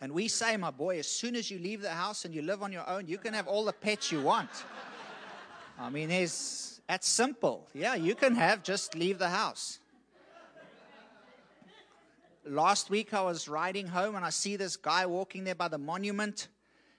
And 0.00 0.12
we 0.12 0.28
say, 0.28 0.56
my 0.56 0.70
boy, 0.70 0.98
as 0.98 1.06
soon 1.06 1.36
as 1.36 1.50
you 1.50 1.58
leave 1.58 1.80
the 1.80 1.90
house 1.90 2.24
and 2.24 2.34
you 2.34 2.42
live 2.42 2.62
on 2.62 2.72
your 2.72 2.88
own, 2.88 3.06
you 3.06 3.16
can 3.16 3.32
have 3.32 3.46
all 3.46 3.64
the 3.64 3.72
pets 3.72 4.10
you 4.10 4.20
want. 4.20 4.50
I 5.78 5.88
mean, 5.88 6.08
there's, 6.08 6.80
that's 6.88 7.08
simple. 7.08 7.66
Yeah, 7.74 7.94
you 7.94 8.14
can 8.14 8.34
have, 8.34 8.62
just 8.62 8.94
leave 8.94 9.18
the 9.18 9.28
house. 9.28 9.78
Last 12.46 12.90
week 12.90 13.14
I 13.14 13.22
was 13.22 13.48
riding 13.48 13.86
home 13.86 14.16
and 14.16 14.24
I 14.24 14.30
see 14.30 14.56
this 14.56 14.76
guy 14.76 15.06
walking 15.06 15.44
there 15.44 15.54
by 15.54 15.68
the 15.68 15.78
monument. 15.78 16.48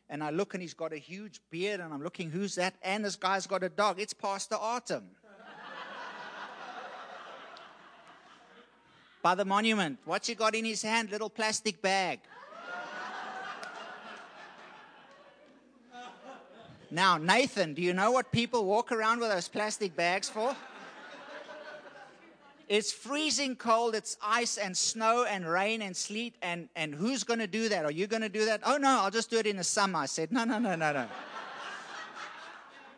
And 0.09 0.23
I 0.23 0.29
look 0.29 0.53
and 0.53 0.61
he's 0.61 0.73
got 0.73 0.93
a 0.93 0.97
huge 0.97 1.41
beard 1.49 1.79
and 1.79 1.93
I'm 1.93 2.01
looking, 2.01 2.31
who's 2.31 2.55
that? 2.55 2.75
And 2.81 3.03
this 3.03 3.15
guy's 3.15 3.45
got 3.45 3.63
a 3.63 3.69
dog. 3.69 3.99
It's 3.99 4.13
Pastor 4.13 4.55
Artem. 4.55 5.03
By 9.25 9.33
the 9.33 9.43
monument. 9.43 9.97
What's 10.05 10.27
he 10.27 10.35
got 10.35 10.53
in 10.53 10.65
his 10.65 10.83
hand? 10.83 11.09
Little 11.09 11.31
plastic 11.31 11.81
bag. 11.81 12.19
Now, 16.91 17.17
Nathan, 17.17 17.73
do 17.73 17.81
you 17.81 17.91
know 17.91 18.11
what 18.11 18.31
people 18.31 18.65
walk 18.65 18.91
around 18.91 19.19
with 19.21 19.31
those 19.31 19.47
plastic 19.47 19.95
bags 19.95 20.29
for? 20.29 20.55
It's 22.67 22.91
freezing 22.93 23.55
cold, 23.55 23.95
it's 23.95 24.15
ice 24.21 24.59
and 24.59 24.77
snow 24.77 25.25
and 25.27 25.49
rain 25.49 25.81
and 25.81 25.97
sleet, 25.97 26.35
and, 26.43 26.69
and 26.75 26.93
who's 26.93 27.23
going 27.23 27.39
to 27.39 27.47
do 27.47 27.67
that? 27.69 27.83
Are 27.83 27.91
you 27.91 28.05
going 28.05 28.21
to 28.21 28.29
do 28.29 28.45
that? 28.45 28.61
Oh, 28.63 28.77
no, 28.77 28.99
I'll 29.01 29.09
just 29.09 29.31
do 29.31 29.39
it 29.39 29.47
in 29.47 29.57
the 29.57 29.63
summer. 29.63 29.97
I 29.97 30.05
said, 30.05 30.31
no, 30.31 30.43
no, 30.43 30.59
no, 30.59 30.75
no, 30.75 30.93
no. 30.93 31.07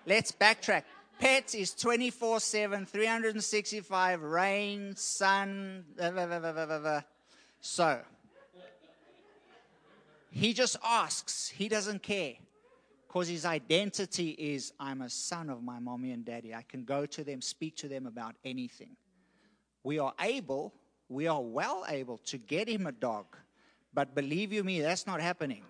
Let's 0.06 0.34
backtrack. 0.34 0.84
Pets 1.20 1.56
is 1.56 1.74
24 1.74 2.40
7, 2.40 2.86
365, 2.86 4.22
rain, 4.22 4.96
sun. 4.96 5.86
Blah, 5.98 6.12
blah, 6.12 6.54
blah, 6.54 7.02
so, 7.60 8.00
he 10.30 10.54
just 10.54 10.78
asks. 10.84 11.50
He 11.50 11.68
doesn't 11.68 12.04
care. 12.04 12.34
Because 13.08 13.28
his 13.28 13.46
identity 13.46 14.32
is 14.32 14.74
I'm 14.80 15.02
a 15.02 15.10
son 15.10 15.50
of 15.50 15.64
my 15.64 15.80
mommy 15.80 16.12
and 16.12 16.24
daddy. 16.24 16.54
I 16.54 16.62
can 16.62 16.84
go 16.84 17.06
to 17.08 17.24
them, 17.24 17.42
speak 17.42 17.76
to 17.78 17.88
them 17.88 18.06
about 18.06 18.36
anything. 18.46 18.96
We 19.84 19.98
are 19.98 20.14
able, 20.20 20.74
we 21.10 21.28
are 21.28 21.42
well 21.42 21.86
able 21.88 22.18
to 22.26 22.38
get 22.38 22.68
him 22.68 22.86
a 22.86 22.92
dog. 22.92 23.26
But 23.94 24.14
believe 24.14 24.54
you 24.54 24.64
me, 24.64 24.82
that's 24.82 25.08
not 25.08 25.22
happening. 25.22 25.64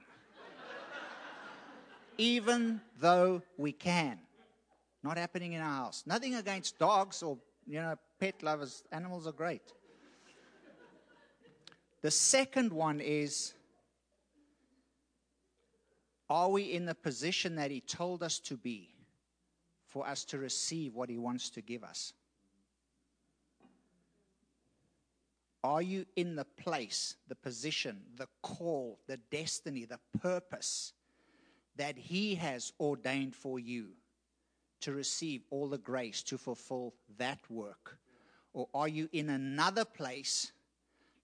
Even 2.18 2.82
though 3.00 3.44
we 3.58 3.72
can. 3.72 4.20
Not 5.08 5.18
happening 5.18 5.54
in 5.54 5.62
our 5.62 5.86
house. 5.86 6.04
Nothing 6.06 6.36
against 6.36 6.78
dogs 6.78 7.24
or, 7.24 7.38
you 7.66 7.80
know, 7.80 7.96
pet 8.20 8.44
lovers. 8.44 8.84
Animals 8.92 9.26
are 9.26 9.32
great. 9.32 9.62
The 12.02 12.12
second 12.12 12.74
one 12.74 13.00
is 13.00 13.54
Are 16.30 16.50
we 16.50 16.64
in 16.64 16.86
the 16.86 16.94
position 16.94 17.56
that 17.56 17.72
He 17.72 17.80
told 17.80 18.22
us 18.22 18.40
to 18.40 18.58
be 18.58 18.90
for 19.86 20.06
us 20.06 20.26
to 20.26 20.40
receive 20.40 20.94
what 20.94 21.10
He 21.10 21.18
wants 21.18 21.52
to 21.52 21.62
give 21.62 21.86
us? 21.86 22.12
Are 25.64 25.82
you 25.82 26.06
in 26.18 26.36
the 26.36 26.44
place, 26.44 27.16
the 27.30 27.36
position, 27.36 28.02
the 28.18 28.28
call, 28.42 29.00
the 29.08 29.16
destiny, 29.32 29.86
the 29.86 30.02
purpose 30.20 30.92
that 31.78 31.98
He 31.98 32.36
has 32.36 32.74
ordained 32.78 33.34
for 33.34 33.58
you 33.58 33.92
to 34.82 34.94
receive 34.94 35.44
all 35.50 35.68
the 35.68 35.78
grace 35.78 36.24
to 36.24 36.38
fulfill 36.38 36.94
that 37.18 37.40
work? 37.50 37.98
Or 38.54 38.68
are 38.74 38.88
you 38.88 39.10
in 39.12 39.30
another 39.30 39.86
place 39.86 40.52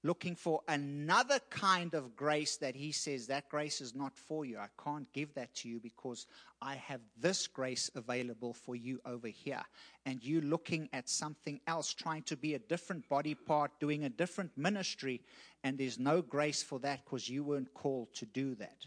looking 0.03 0.36
for 0.36 0.62
another 0.67 1.39
kind 1.50 1.93
of 1.93 2.15
grace 2.15 2.57
that 2.57 2.75
he 2.75 2.91
says 2.91 3.25
that 3.27 3.48
grace 3.50 3.79
is 3.79 3.95
not 3.95 4.15
for 4.17 4.43
you. 4.43 4.57
I 4.57 4.67
can't 4.83 5.12
give 5.13 5.33
that 5.36 5.53
to 5.55 5.69
you 5.69 5.79
because 5.79 6.27
I 6.62 6.75
have 6.75 7.00
this 7.17 7.48
grace 7.48 7.89
available 7.95 8.53
for 8.53 8.75
you 8.75 9.00
over 9.05 9.27
here. 9.27 9.62
And 10.05 10.24
you 10.24 10.41
looking 10.41 10.89
at 10.91 11.07
something 11.07 11.62
else, 11.67 11.93
trying 11.93 12.24
to 12.24 12.36
be 12.36 12.55
a 12.55 12.60
different 12.60 13.07
body 13.07 13.33
part, 13.33 13.72
doing 13.79 14.03
a 14.03 14.10
different 14.10 14.51
ministry, 14.57 15.22
and 15.63 15.77
there's 15.77 16.00
no 16.00 16.22
grace 16.22 16.62
for 16.62 16.79
that 16.79 17.05
because 17.05 17.29
you 17.29 17.43
weren't 17.43 17.74
called 17.74 18.13
to 18.15 18.25
do 18.25 18.55
that. 18.55 18.86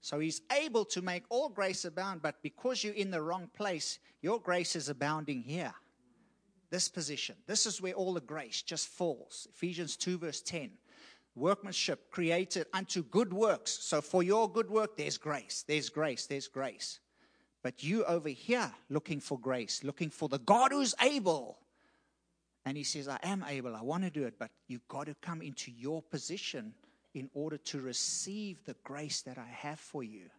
So 0.00 0.18
he's 0.18 0.40
able 0.52 0.84
to 0.86 1.02
make 1.02 1.24
all 1.28 1.48
grace 1.48 1.84
abound, 1.84 2.22
but 2.22 2.42
because 2.42 2.82
you're 2.82 2.94
in 2.94 3.10
the 3.10 3.20
wrong 3.20 3.50
place, 3.54 3.98
your 4.22 4.40
grace 4.40 4.74
is 4.74 4.88
abounding 4.88 5.42
here 5.42 5.74
this 6.70 6.88
position. 6.88 7.34
This 7.46 7.66
is 7.66 7.82
where 7.82 7.92
all 7.92 8.14
the 8.14 8.20
grace 8.20 8.62
just 8.62 8.88
falls. 8.88 9.46
Ephesians 9.50 9.96
2, 9.96 10.18
verse 10.18 10.40
10. 10.40 10.70
Workmanship 11.34 12.10
created 12.10 12.66
unto 12.72 13.02
good 13.02 13.32
works. 13.32 13.72
So 13.82 14.00
for 14.00 14.22
your 14.22 14.50
good 14.50 14.70
work, 14.70 14.96
there's 14.96 15.18
grace, 15.18 15.64
there's 15.66 15.88
grace, 15.88 16.26
there's 16.26 16.48
grace. 16.48 17.00
But 17.62 17.82
you 17.82 18.04
over 18.04 18.28
here 18.28 18.72
looking 18.88 19.20
for 19.20 19.38
grace, 19.38 19.84
looking 19.84 20.10
for 20.10 20.28
the 20.28 20.38
God 20.38 20.72
who's 20.72 20.94
able. 21.02 21.58
And 22.64 22.76
he 22.76 22.84
says, 22.84 23.08
I 23.08 23.18
am 23.22 23.44
able, 23.48 23.74
I 23.74 23.82
want 23.82 24.04
to 24.04 24.10
do 24.10 24.24
it, 24.24 24.34
but 24.38 24.50
you've 24.66 24.86
got 24.88 25.06
to 25.06 25.14
come 25.20 25.42
into 25.42 25.70
your 25.70 26.02
position 26.02 26.74
in 27.14 27.28
order 27.34 27.56
to 27.56 27.80
receive 27.80 28.64
the 28.64 28.76
grace 28.84 29.22
that 29.22 29.38
I 29.38 29.48
have 29.48 29.80
for 29.80 30.02
you. 30.02 30.30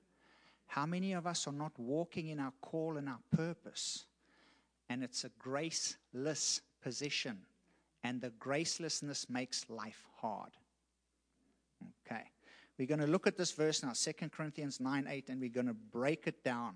How 0.68 0.86
many 0.86 1.14
of 1.14 1.28
us 1.28 1.48
are 1.48 1.54
not 1.54 1.78
walking 1.78 2.30
in 2.30 2.40
our 2.40 2.54
call 2.62 2.98
and 2.98 3.10
our 3.10 3.20
purpose? 3.36 4.06
and 4.92 5.04
it's 5.06 5.24
a 5.24 5.30
graceless 5.40 6.60
position. 6.82 7.38
And 8.04 8.20
the 8.20 8.32
gracelessness 8.32 9.30
makes 9.30 9.70
life 9.70 10.04
hard. 10.18 10.52
Okay. 12.06 12.24
We're 12.78 12.88
going 12.88 13.00
to 13.00 13.08
look 13.08 13.26
at 13.26 13.38
this 13.38 13.52
verse 13.52 13.84
now, 13.84 13.94
2 13.94 14.30
Corinthians 14.30 14.82
9 14.82 15.08
8, 15.08 15.30
and 15.30 15.40
we're 15.40 15.50
going 15.50 15.68
to 15.68 15.74
break 15.74 16.28
it 16.28 16.44
down. 16.44 16.76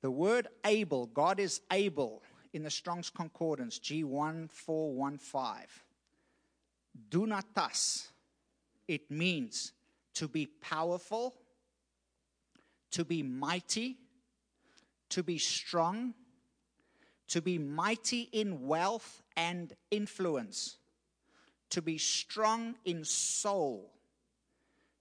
The 0.00 0.10
word 0.10 0.48
able, 0.64 1.06
God 1.06 1.38
is 1.38 1.60
able 1.70 2.22
in 2.54 2.62
the 2.62 2.70
Strong's 2.70 3.10
Concordance, 3.10 3.78
G1415. 3.78 5.66
Dunatos, 7.08 8.08
it 8.88 9.10
means 9.10 9.72
to 10.14 10.28
be 10.28 10.46
powerful, 10.46 11.34
to 12.90 13.04
be 13.04 13.22
mighty, 13.22 13.96
to 15.10 15.22
be 15.22 15.38
strong, 15.38 16.14
to 17.28 17.40
be 17.40 17.58
mighty 17.58 18.28
in 18.32 18.66
wealth 18.66 19.22
and 19.36 19.72
influence, 19.90 20.76
to 21.70 21.80
be 21.80 21.96
strong 21.98 22.74
in 22.84 23.04
soul, 23.04 23.92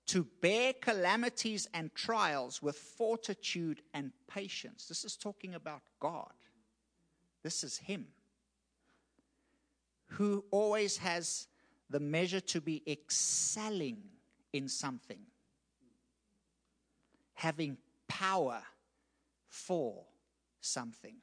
to 0.06 0.28
bear 0.42 0.74
calamities 0.74 1.68
and 1.74 1.94
trials 1.96 2.62
with 2.62 2.76
fortitude 2.76 3.82
and 3.94 4.12
patience. 4.28 4.88
This 4.88 5.04
is 5.04 5.16
talking 5.16 5.56
about 5.56 5.82
God. 6.00 6.34
This 7.44 7.64
is 7.64 7.78
Him 7.78 8.08
who 10.10 10.44
always 10.52 10.98
has 10.98 11.48
the 11.90 12.00
measure 12.00 12.40
to 12.40 12.62
be 12.62 12.84
excelling 12.88 13.98
in 14.54 14.68
something, 14.68 15.20
having 17.34 17.78
power 18.08 18.62
for 19.48 20.04
something. 20.62 21.16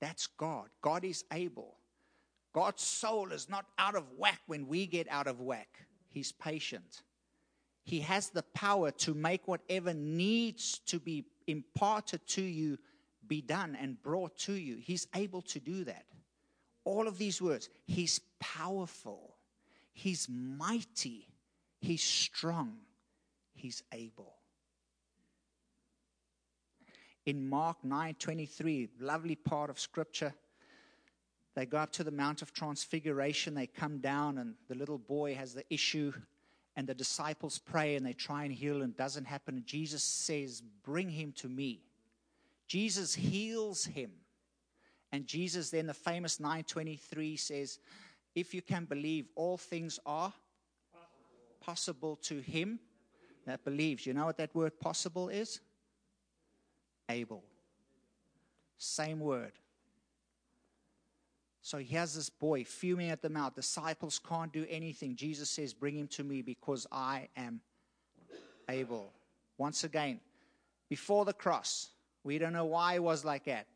That's 0.00 0.26
God. 0.26 0.68
God 0.82 1.04
is 1.04 1.24
able. 1.32 1.76
God's 2.52 2.82
soul 2.82 3.32
is 3.32 3.48
not 3.48 3.66
out 3.78 3.96
of 3.96 4.04
whack 4.16 4.40
when 4.46 4.66
we 4.68 4.86
get 4.86 5.08
out 5.10 5.26
of 5.26 5.40
whack. 5.40 5.86
He's 6.08 6.32
patient. 6.32 7.02
He 7.84 8.00
has 8.00 8.30
the 8.30 8.42
power 8.54 8.90
to 8.92 9.12
make 9.14 9.46
whatever 9.46 9.92
needs 9.92 10.78
to 10.86 10.98
be 10.98 11.24
imparted 11.46 12.26
to 12.28 12.42
you 12.42 12.78
be 13.26 13.40
done 13.40 13.76
and 13.80 14.02
brought 14.02 14.36
to 14.36 14.52
you. 14.52 14.76
He's 14.76 15.06
able 15.14 15.42
to 15.42 15.60
do 15.60 15.84
that. 15.84 16.04
All 16.84 17.08
of 17.08 17.18
these 17.18 17.40
words 17.40 17.68
He's 17.86 18.20
powerful, 18.40 19.33
He's 19.94 20.28
mighty, 20.28 21.26
He's 21.80 22.02
strong, 22.02 22.76
He's 23.54 23.82
able 23.92 24.34
in 27.26 27.48
Mark 27.48 27.82
9:23, 27.82 28.90
lovely 29.00 29.34
part 29.34 29.70
of 29.70 29.80
scripture. 29.80 30.34
They 31.54 31.66
go 31.66 31.78
up 31.78 31.92
to 31.92 32.04
the 32.04 32.10
Mount 32.10 32.42
of 32.42 32.52
Transfiguration, 32.52 33.54
they 33.54 33.66
come 33.66 33.98
down 33.98 34.38
and 34.38 34.56
the 34.68 34.74
little 34.74 34.98
boy 34.98 35.34
has 35.34 35.54
the 35.54 35.64
issue 35.72 36.12
and 36.76 36.86
the 36.86 36.94
disciples 36.94 37.58
pray 37.58 37.94
and 37.94 38.04
they 38.04 38.12
try 38.12 38.44
and 38.44 38.52
heal 38.52 38.82
and 38.82 38.92
it 38.92 38.98
doesn't 38.98 39.26
happen 39.26 39.56
and 39.56 39.66
Jesus 39.66 40.02
says, 40.02 40.60
"Bring 40.60 41.10
him 41.10 41.32
to 41.34 41.48
me." 41.48 41.84
Jesus 42.66 43.14
heals 43.14 43.84
him. 43.84 44.10
And 45.12 45.26
Jesus 45.28 45.70
then 45.70 45.86
the 45.86 45.94
famous 45.94 46.40
923 46.40 47.36
says, 47.36 47.78
"If 48.34 48.54
you 48.54 48.62
can 48.62 48.84
believe, 48.84 49.28
all 49.34 49.56
things 49.56 49.98
are 50.04 50.32
possible 51.60 52.16
to 52.16 52.40
him 52.40 52.80
that 53.46 53.64
believes." 53.64 54.06
You 54.06 54.14
know 54.14 54.26
what 54.26 54.36
that 54.38 54.54
word 54.54 54.78
possible 54.80 55.28
is? 55.28 55.60
able. 57.08 57.44
Same 58.78 59.20
word. 59.20 59.52
So 61.62 61.78
he 61.78 61.94
has 61.96 62.14
this 62.14 62.28
boy 62.28 62.64
fuming 62.64 63.10
at 63.10 63.22
the 63.22 63.30
mouth. 63.30 63.54
Disciples 63.54 64.18
can't 64.18 64.52
do 64.52 64.66
anything. 64.68 65.16
Jesus 65.16 65.48
says, 65.48 65.72
Bring 65.72 65.96
him 65.96 66.08
to 66.08 66.22
me 66.22 66.42
because 66.42 66.86
I 66.92 67.28
am 67.36 67.60
able. 68.68 69.12
Once 69.56 69.84
again, 69.84 70.20
before 70.90 71.24
the 71.24 71.32
cross, 71.32 71.88
we 72.22 72.36
don't 72.38 72.52
know 72.52 72.66
why 72.66 72.94
he 72.94 72.98
was 72.98 73.24
like 73.24 73.44
that. 73.44 73.66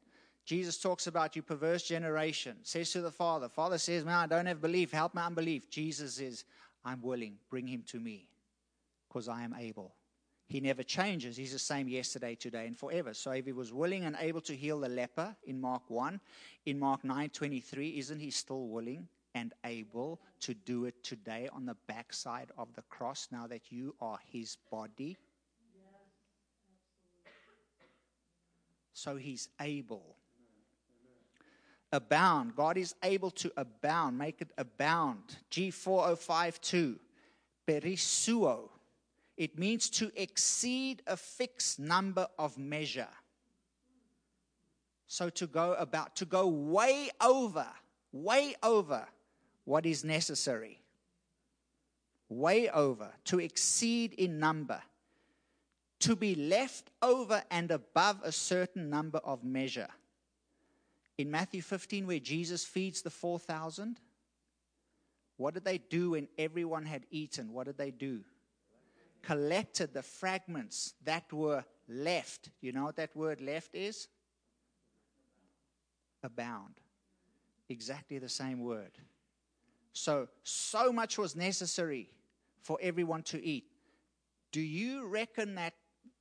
Jesus 0.49 0.79
talks 0.79 1.07
about 1.07 1.37
you 1.37 1.43
perverse 1.43 1.83
generation, 1.83 2.57
says 2.63 2.91
to 2.93 3.03
the 3.03 3.11
Father. 3.11 3.51
Father 3.51 3.77
says, 3.77 4.03
Man, 4.03 4.15
I 4.15 4.27
don't 4.27 4.47
have 4.47 4.63
belief. 4.63 4.91
Help 4.91 5.13
my 5.13 5.27
unbelief. 5.27 5.69
Jesus 5.69 6.15
says, 6.15 6.47
I'm 6.87 7.03
willing. 7.03 7.35
Bring 7.51 7.67
him 7.67 7.83
to 7.89 8.01
me 8.01 8.31
because 9.07 9.29
I 9.29 9.43
am 9.43 9.55
able. 9.59 9.95
He 10.47 10.61
never 10.61 10.83
changes. 10.83 11.37
He's 11.37 11.53
the 11.53 11.59
same 11.59 11.87
yesterday, 11.87 12.35
today, 12.35 12.67
and 12.67 12.75
forever. 12.75 13.13
So 13.13 13.33
if 13.33 13.45
he 13.45 13.53
was 13.53 13.75
willing 13.75 14.07
and 14.07 14.17
able 14.21 14.41
to 14.41 14.57
heal 14.57 14.81
the 14.81 14.89
leper 14.89 15.37
in 15.45 15.61
Mark 15.61 15.83
1, 15.89 16.19
in 16.65 16.79
Mark 16.79 17.03
9:23, 17.03 17.99
isn't 17.99 18.19
he 18.19 18.31
still 18.31 18.69
willing 18.69 19.07
and 19.35 19.53
able 19.65 20.19
to 20.41 20.55
do 20.55 20.87
it 20.87 21.05
today 21.05 21.51
on 21.53 21.67
the 21.67 21.77
backside 21.87 22.53
of 22.57 22.73
the 22.75 22.83
cross 22.89 23.29
now 23.31 23.47
that 23.49 23.71
you 23.71 23.95
are 24.01 24.19
his 24.33 24.57
body? 24.71 25.19
so 28.99 29.15
he's 29.15 29.49
able. 29.61 30.18
Abound. 31.93 32.55
God 32.55 32.77
is 32.77 32.95
able 33.03 33.31
to 33.33 33.53
abound, 33.57 34.19
make 34.19 34.41
it 34.41 34.51
abound. 34.59 35.39
G4052. 35.51 36.99
Perisseuo 37.67 38.69
it 39.39 39.57
means 39.57 39.89
to 39.91 40.11
exceed 40.21 41.01
a 41.07 41.17
fixed 41.17 41.79
number 41.79 42.27
of 42.41 42.59
measure. 42.59 43.09
So 45.07 45.31
to 45.31 45.47
go 45.47 45.75
about, 45.75 46.17
to 46.17 46.25
go 46.25 46.49
way 46.49 47.09
over, 47.21 47.69
way 48.13 48.57
over 48.65 49.07
what 49.65 49.87
is 49.87 50.05
necessary. 50.05 50.83
Way 52.29 52.69
over, 52.69 53.13
to 53.27 53.39
exceed 53.39 54.13
in 54.15 54.41
number. 54.41 54.83
To 56.01 56.17
be 56.17 56.35
left 56.35 56.91
over 57.01 57.43
and 57.49 57.71
above 57.71 58.21
a 58.25 58.33
certain 58.33 58.91
number 58.91 59.19
of 59.19 59.45
measure. 59.45 59.89
In 61.19 61.31
Matthew 61.31 61.61
15, 61.61 62.07
where 62.07 62.21
Jesus 62.21 62.65
feeds 62.65 63.03
the 63.03 63.11
4,000, 63.11 63.99
what 65.37 65.55
did 65.55 65.65
they 65.65 65.79
do 65.79 66.11
when 66.11 66.29
everyone 66.39 66.87
had 66.87 67.05
eaten? 67.11 67.53
What 67.53 67.67
did 67.67 67.77
they 67.77 67.91
do? 67.91 68.23
collected 69.23 69.93
the 69.93 70.03
fragments 70.03 70.95
that 71.05 71.33
were 71.33 71.65
left. 71.89 72.51
You 72.61 72.73
know 72.73 72.85
what 72.85 72.97
that 72.97 73.15
word 73.17 73.41
left 73.41 73.75
is? 73.75 74.09
Abound. 76.23 76.75
Exactly 77.69 78.19
the 78.19 78.29
same 78.29 78.61
word. 78.61 78.93
So, 79.93 80.29
so 80.43 80.93
much 80.93 81.19
was 81.19 81.37
necessary 81.37 82.09
for 82.63 82.79
everyone 82.81 83.23
to 83.25 83.45
eat. 83.45 83.65
Do 84.53 84.61
you 84.61 85.07
reckon 85.07 85.57
that 85.57 85.75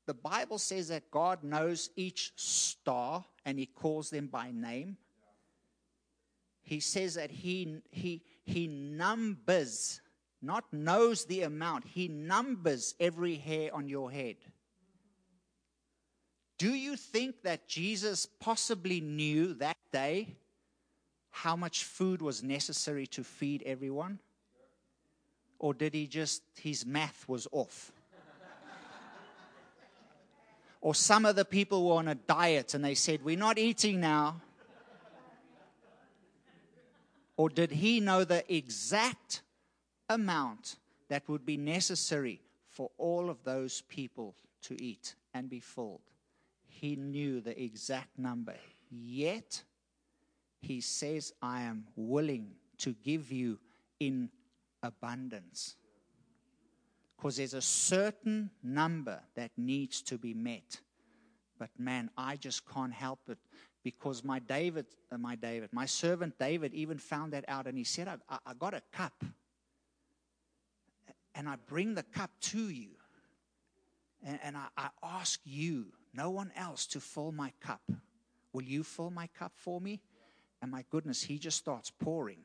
the 0.08 0.14
Bible 0.14 0.58
says 0.58 0.88
that 0.88 1.12
God 1.12 1.44
knows 1.44 1.90
each 1.98 2.32
star 2.38 3.26
and 3.46 3.60
he 3.60 3.66
calls 3.66 4.10
them 4.10 4.28
by 4.28 4.52
name? 4.52 4.98
He 6.64 6.80
says 6.80 7.16
that 7.16 7.30
he, 7.30 7.82
he, 7.92 8.24
he 8.46 8.68
numbers, 8.68 10.02
not 10.42 10.64
knows 10.72 11.26
the 11.26 11.44
amount, 11.44 11.86
he 11.86 12.08
numbers 12.08 12.96
every 13.00 13.36
hair 13.36 13.70
on 13.74 13.90
your 13.90 14.10
head. 14.10 14.38
Do 16.58 16.74
you 16.74 16.96
think 16.96 17.44
that 17.44 17.68
Jesus 17.68 18.26
possibly 18.26 19.02
knew 19.02 19.54
that 19.56 19.78
day 19.92 20.38
how 21.30 21.56
much 21.56 21.84
food 21.84 22.22
was 22.22 22.42
necessary 22.42 23.08
to 23.08 23.24
feed 23.24 23.62
everyone? 23.66 24.20
Or 25.60 25.74
did 25.74 25.94
he 25.94 26.08
just, 26.08 26.44
his 26.56 26.86
math 26.86 27.28
was 27.28 27.48
off? 27.52 27.92
Or 30.82 30.96
some 30.96 31.26
of 31.26 31.36
the 31.36 31.46
people 31.46 31.88
were 31.88 31.96
on 31.96 32.08
a 32.08 32.16
diet 32.16 32.74
and 32.74 32.84
they 32.84 32.96
said, 32.96 33.24
We're 33.24 33.38
not 33.38 33.58
eating 33.58 34.00
now. 34.00 34.42
Or 37.36 37.50
did 37.50 37.72
he 37.72 38.00
know 38.00 38.24
the 38.24 38.44
exact 38.54 39.44
amount 40.10 40.78
that 41.08 41.30
would 41.30 41.46
be 41.46 41.56
necessary 41.56 42.42
for 42.68 42.90
all 42.98 43.30
of 43.30 43.44
those 43.44 43.82
people 43.82 44.36
to 44.64 44.82
eat 44.82 45.14
and 45.36 45.48
be 45.50 45.60
filled? 45.60 46.02
He 46.66 46.96
knew 46.96 47.42
the 47.42 47.62
exact 47.62 48.18
number. 48.18 48.56
Yet, 48.90 49.64
he 50.62 50.82
says, 50.82 51.34
I 51.42 51.62
am 51.62 51.86
willing 51.96 52.52
to 52.80 52.96
give 53.04 53.32
you 53.32 53.60
in 54.00 54.30
abundance. 54.82 55.76
Because 57.18 57.38
there's 57.38 57.56
a 57.56 57.62
certain 57.62 58.52
number 58.64 59.20
that 59.36 59.52
needs 59.58 60.02
to 60.04 60.18
be 60.18 60.34
met. 60.34 60.80
But 61.58 61.70
man, 61.78 62.12
I 62.18 62.36
just 62.36 62.68
can't 62.72 62.94
help 62.94 63.20
it 63.30 63.40
because 63.84 64.24
my 64.24 64.40
David, 64.40 64.86
uh, 65.12 65.18
my 65.18 65.36
David, 65.36 65.70
my 65.72 65.86
servant 65.86 66.38
David 66.38 66.74
even 66.74 67.00
found 67.00 67.34
that 67.34 67.46
out 67.48 67.66
and 67.66 67.78
he 67.78 67.84
said, 67.84 68.08
I, 68.08 68.18
I, 68.30 68.38
I 68.48 68.54
got 68.54 68.74
a 68.74 68.82
cup 68.92 69.24
and 71.34 71.48
I 71.48 71.56
bring 71.68 71.96
the 71.96 72.04
cup 72.04 72.32
to 72.42 72.70
you. 72.70 72.90
And, 74.26 74.40
and 74.44 74.58
I, 74.58 74.68
I 74.78 74.90
ask 75.04 75.40
you, 75.46 75.88
no 76.14 76.32
one 76.32 76.52
else, 76.56 76.88
to 76.88 77.00
fill 77.00 77.32
my 77.32 77.54
cup. 77.62 77.82
Will 78.52 78.64
you 78.64 78.84
fill 78.84 79.12
my 79.12 79.28
cup 79.28 79.54
for 79.56 79.80
me? 79.80 80.02
And 80.62 80.72
my 80.72 80.84
goodness, 80.90 81.22
he 81.22 81.38
just 81.38 81.58
starts 81.58 81.92
pouring. 81.92 82.40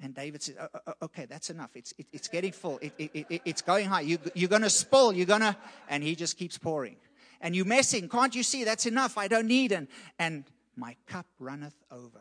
And 0.00 0.14
David 0.14 0.42
says, 0.42 0.56
oh, 0.60 0.68
oh, 0.74 0.80
oh, 0.86 0.92
okay, 1.04 1.24
that's 1.24 1.48
enough. 1.48 1.70
It's, 1.74 1.94
it, 1.96 2.06
it's 2.12 2.28
getting 2.28 2.52
full. 2.52 2.78
It, 2.82 2.92
it, 2.98 3.42
it's 3.44 3.62
going 3.62 3.86
high. 3.86 4.02
You, 4.02 4.18
you're 4.34 4.50
going 4.50 4.62
to 4.62 4.70
spill. 4.70 5.12
You're 5.12 5.26
going 5.26 5.40
to, 5.40 5.56
and 5.88 6.02
he 6.02 6.14
just 6.14 6.36
keeps 6.36 6.58
pouring. 6.58 6.96
And 7.40 7.56
you 7.56 7.64
messing. 7.64 8.08
Can't 8.08 8.34
you 8.34 8.42
see? 8.42 8.64
That's 8.64 8.86
enough. 8.86 9.16
I 9.16 9.28
don't 9.28 9.46
need. 9.46 9.72
And, 9.72 9.88
and 10.18 10.44
my 10.76 10.96
cup 11.06 11.26
runneth 11.38 11.76
over. 11.90 12.20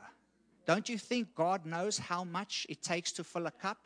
Don't 0.66 0.88
you 0.88 0.98
think 0.98 1.36
God 1.36 1.66
knows 1.66 1.98
how 1.98 2.24
much 2.24 2.66
it 2.70 2.82
takes 2.82 3.12
to 3.14 3.24
fill 3.24 3.46
a 3.46 3.52
cup? 3.52 3.78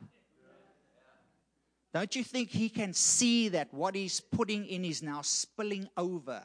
Don't 1.92 2.16
you 2.16 2.24
think 2.24 2.52
He 2.52 2.70
can 2.70 2.94
see 2.94 3.50
that 3.50 3.74
what 3.74 3.96
He's 3.96 4.20
putting 4.20 4.66
in 4.66 4.86
is 4.86 5.02
now 5.02 5.22
spilling 5.24 5.90
over 5.98 6.44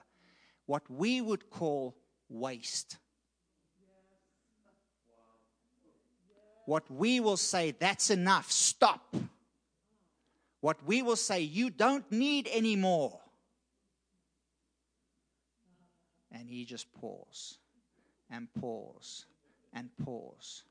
what 0.67 0.83
we 0.91 1.21
would 1.21 1.51
call 1.51 1.95
waste? 2.31 2.97
What 6.66 6.90
we 6.90 7.20
will 7.20 7.37
say, 7.37 7.72
that's 7.79 8.11
enough, 8.11 8.50
stop. 8.50 9.14
What 10.61 10.85
we 10.87 11.03
will 11.03 11.16
say, 11.16 11.40
you 11.40 11.68
don't 11.68 12.11
need 12.11 12.48
any 12.50 12.74
more. 12.74 13.20
And 16.33 16.48
he 16.48 16.64
just 16.64 16.92
pours 16.94 17.59
and 18.31 18.48
pours 18.55 19.27
and 19.72 19.90
pours 20.05 20.64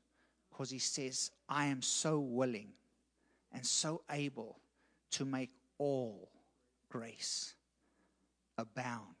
because 0.50 0.70
he 0.70 0.78
says, 0.78 1.30
I 1.48 1.66
am 1.66 1.80
so 1.80 2.18
willing 2.18 2.68
and 3.52 3.64
so 3.64 4.02
able 4.10 4.58
to 5.12 5.24
make 5.24 5.50
all 5.78 6.28
grace 6.88 7.54
abound 8.58 9.14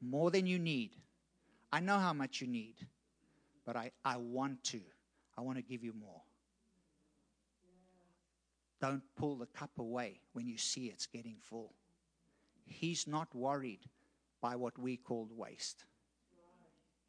more 0.00 0.30
than 0.30 0.46
you 0.46 0.58
need. 0.58 0.90
I 1.72 1.80
know 1.80 1.98
how 1.98 2.12
much 2.12 2.40
you 2.40 2.46
need, 2.46 2.74
but 3.64 3.76
I, 3.76 3.90
I 4.04 4.16
want 4.16 4.64
to. 4.64 4.80
I 5.36 5.42
want 5.42 5.58
to 5.58 5.62
give 5.62 5.84
you 5.84 5.92
more. 5.92 6.22
Don't 8.80 9.02
pull 9.16 9.36
the 9.36 9.46
cup 9.46 9.70
away 9.78 10.20
when 10.32 10.46
you 10.46 10.58
see 10.58 10.86
it's 10.86 11.06
getting 11.06 11.36
full. 11.40 11.74
He's 12.64 13.06
not 13.06 13.34
worried 13.34 13.80
by 14.40 14.56
what 14.56 14.78
we 14.78 14.96
call 14.96 15.28
waste. 15.34 15.84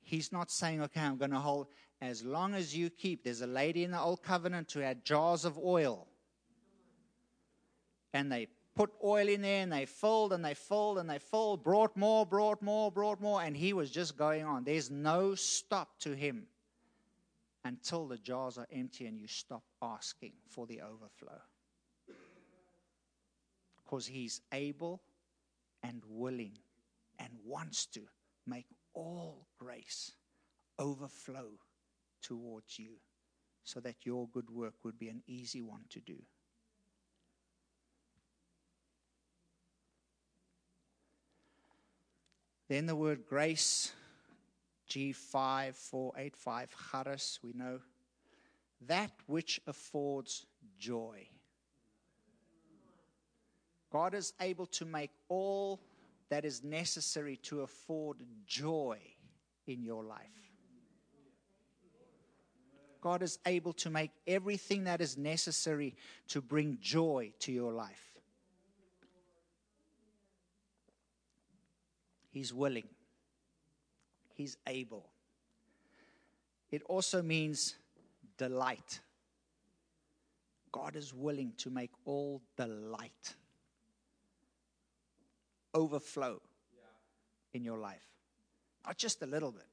He's 0.02 0.32
not 0.32 0.50
saying, 0.50 0.82
okay, 0.84 1.02
I'm 1.02 1.18
going 1.18 1.32
to 1.32 1.40
hold, 1.40 1.68
as 2.02 2.24
long 2.24 2.54
as 2.54 2.76
you 2.76 2.90
keep. 2.90 3.24
There's 3.24 3.42
a 3.42 3.48
lady 3.48 3.84
in 3.84 3.92
the 3.92 4.00
Old 4.00 4.24
Covenant 4.24 4.72
who 4.72 4.80
had 4.80 5.04
jars 5.04 5.44
of 5.44 5.58
oil. 5.58 6.08
And 8.14 8.32
they 8.32 8.48
put 8.76 8.92
oil 9.04 9.28
in 9.28 9.42
there 9.42 9.64
and 9.64 9.72
they 9.72 9.86
filled 9.86 10.32
and 10.32 10.46
they 10.46 10.54
filled 10.54 11.00
and 11.00 11.10
they 11.10 11.20
filled, 11.20 11.64
brought 11.64 11.98
more, 11.98 12.26
brought 12.26 12.62
more, 12.62 12.92
brought 12.92 13.20
more. 13.20 13.42
And 13.42 13.58
he 13.58 13.74
was 13.74 13.92
just 13.92 14.16
going 14.18 14.46
on. 14.46 14.64
There's 14.64 14.90
no 14.90 15.36
stop 15.36 16.00
to 16.00 16.14
him 16.14 16.48
until 17.68 18.08
the 18.08 18.18
jars 18.18 18.58
are 18.58 18.68
empty 18.72 19.08
and 19.08 19.20
you 19.20 19.28
stop 19.28 19.64
asking 19.82 20.32
for 20.48 20.66
the 20.66 20.80
overflow. 20.82 21.42
Because 23.84 24.08
he's 24.08 24.42
able 24.54 25.02
and 25.84 26.02
willing 26.08 26.58
and 27.20 27.30
wants 27.46 27.86
to 27.88 28.00
make 28.46 28.68
all 28.94 29.48
grace 29.60 30.14
overflow 30.80 31.50
towards 32.22 32.80
you 32.80 32.94
so 33.66 33.82
that 33.82 34.06
your 34.06 34.30
good 34.30 34.50
work 34.50 34.74
would 34.84 34.98
be 34.98 35.10
an 35.10 35.22
easy 35.28 35.62
one 35.62 35.84
to 35.90 36.00
do. 36.00 36.16
Then 42.70 42.86
the 42.86 42.96
word 42.96 43.26
grace, 43.28 43.92
G5485, 44.90 46.68
charis, 46.92 47.40
we 47.44 47.54
know, 47.54 47.80
that 48.88 49.12
which 49.26 49.60
affords 49.68 50.46
joy. 50.80 51.28
God 53.92 54.14
is 54.14 54.34
able 54.40 54.66
to 54.68 54.86
make 54.86 55.12
all 55.30 55.80
that 56.30 56.46
is 56.46 56.64
necessary 56.64 57.38
to 57.38 57.62
afford 57.62 58.22
joy 58.46 59.00
in 59.66 59.84
your 59.84 60.04
life. 60.04 60.20
God 63.02 63.22
is 63.22 63.40
able 63.46 63.74
to 63.74 63.90
make 63.90 64.12
everything 64.26 64.86
that 64.86 65.02
is 65.02 65.18
necessary 65.18 65.96
to 66.30 66.42
bring 66.42 66.78
joy 66.82 67.32
to 67.40 67.52
your 67.52 67.72
life. 67.72 68.18
He's 72.32 72.54
willing, 72.54 72.88
He's 74.38 74.56
able. 74.68 75.10
It 76.70 76.84
also 76.84 77.24
means 77.24 77.76
delight. 78.38 79.00
God 80.72 80.96
is 80.96 81.12
willing 81.14 81.54
to 81.58 81.72
make 81.72 81.90
all 82.06 82.42
delight 82.56 83.36
overflow 85.74 86.40
in 87.54 87.64
your 87.64 87.80
life. 87.80 88.06
Not 88.86 88.98
just 88.98 89.24
a 89.24 89.26
little 89.26 89.52
bit. 89.52 89.66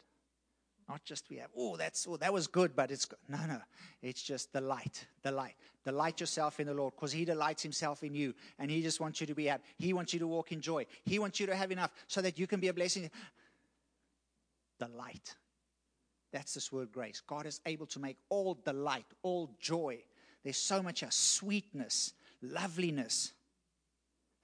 Not 0.89 1.05
just 1.05 1.31
we 1.31 1.37
have, 1.37 1.51
oh, 1.57 1.77
that's 1.77 2.07
oh, 2.09 2.19
that 2.19 2.33
was 2.33 2.47
good, 2.47 2.77
but 2.77 2.91
it's 2.91 3.07
good. 3.07 3.19
no, 3.29 3.39
no. 3.47 3.59
It's 4.03 4.23
just 4.23 4.53
delight, 4.53 5.07
delight, 5.23 5.55
delight 5.83 6.21
yourself 6.21 6.61
in 6.61 6.67
the 6.67 6.75
Lord, 6.75 6.95
because 6.95 7.11
He 7.11 7.25
delights 7.25 7.63
Himself 7.63 8.03
in 8.03 8.15
you, 8.15 8.35
and 8.59 8.71
He 8.71 8.83
just 8.83 9.01
wants 9.01 9.21
you 9.21 9.27
to 9.27 9.35
be 9.35 9.47
happy. 9.47 9.65
He 9.79 9.95
wants 9.95 10.13
you 10.13 10.19
to 10.21 10.27
walk 10.27 10.53
in 10.53 10.61
joy. 10.61 10.85
He 11.05 11.19
wants 11.19 11.41
you 11.41 11.47
to 11.47 11.57
have 11.57 11.71
enough 11.71 11.91
so 12.07 12.21
that 12.21 12.39
you 12.39 12.47
can 12.47 12.61
be 12.61 12.69
a 12.69 12.75
blessing. 12.75 13.11
Delight. 14.87 15.35
That's 16.33 16.55
this 16.55 16.73
word 16.73 16.91
grace. 16.93 17.23
God 17.27 17.47
is 17.47 17.61
able 17.65 17.87
to 17.87 18.01
make 18.01 18.17
all 18.29 18.59
delight, 18.65 19.07
all 19.23 19.51
joy. 19.61 20.03
There's 20.43 20.57
so 20.57 20.83
much 20.83 21.03
a 21.03 21.11
sweetness, 21.11 22.13
loveliness, 22.43 23.33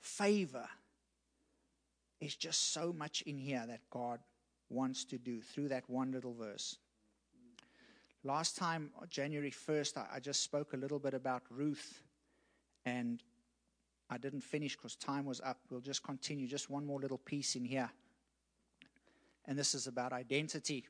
favor 0.00 0.68
there's 2.20 2.36
just 2.36 2.72
so 2.72 2.92
much 2.92 3.22
in 3.22 3.38
here 3.38 3.64
that 3.66 3.80
God 3.90 4.20
wants 4.68 5.04
to 5.06 5.18
do 5.18 5.40
through 5.40 5.68
that 5.68 5.88
one 5.88 6.12
little 6.12 6.34
verse. 6.34 6.76
Last 8.22 8.58
time, 8.58 8.90
uh, 9.00 9.06
January 9.06 9.50
1st, 9.50 10.06
I 10.12 10.20
just 10.20 10.42
spoke 10.42 10.74
a 10.74 10.76
little 10.76 10.98
bit 10.98 11.14
about 11.14 11.42
Ruth, 11.48 12.02
and 12.84 13.22
I 14.10 14.18
didn't 14.18 14.42
finish 14.42 14.76
because 14.76 14.94
time 14.96 15.24
was 15.24 15.40
up. 15.40 15.58
We'll 15.70 15.80
just 15.80 16.02
continue, 16.02 16.46
just 16.46 16.68
one 16.68 16.84
more 16.84 17.00
little 17.00 17.16
piece 17.16 17.56
in 17.56 17.64
here. 17.64 17.90
And 19.46 19.58
this 19.58 19.74
is 19.74 19.86
about 19.86 20.12
identity. 20.12 20.84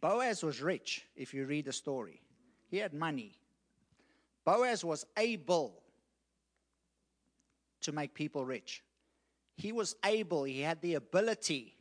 Boaz 0.00 0.42
was 0.42 0.62
rich, 0.62 1.06
if 1.16 1.34
you 1.34 1.46
read 1.46 1.64
the 1.64 1.72
story, 1.72 2.22
he 2.68 2.78
had 2.78 2.94
money. 2.94 3.32
Boaz 4.44 4.84
was 4.84 5.04
able 5.16 5.82
to 7.80 7.92
make 7.92 8.14
people 8.14 8.44
rich. 8.44 8.82
He 9.56 9.72
was 9.72 9.96
able, 10.04 10.44
he 10.44 10.60
had 10.60 10.80
the 10.80 10.94
ability 10.94 11.76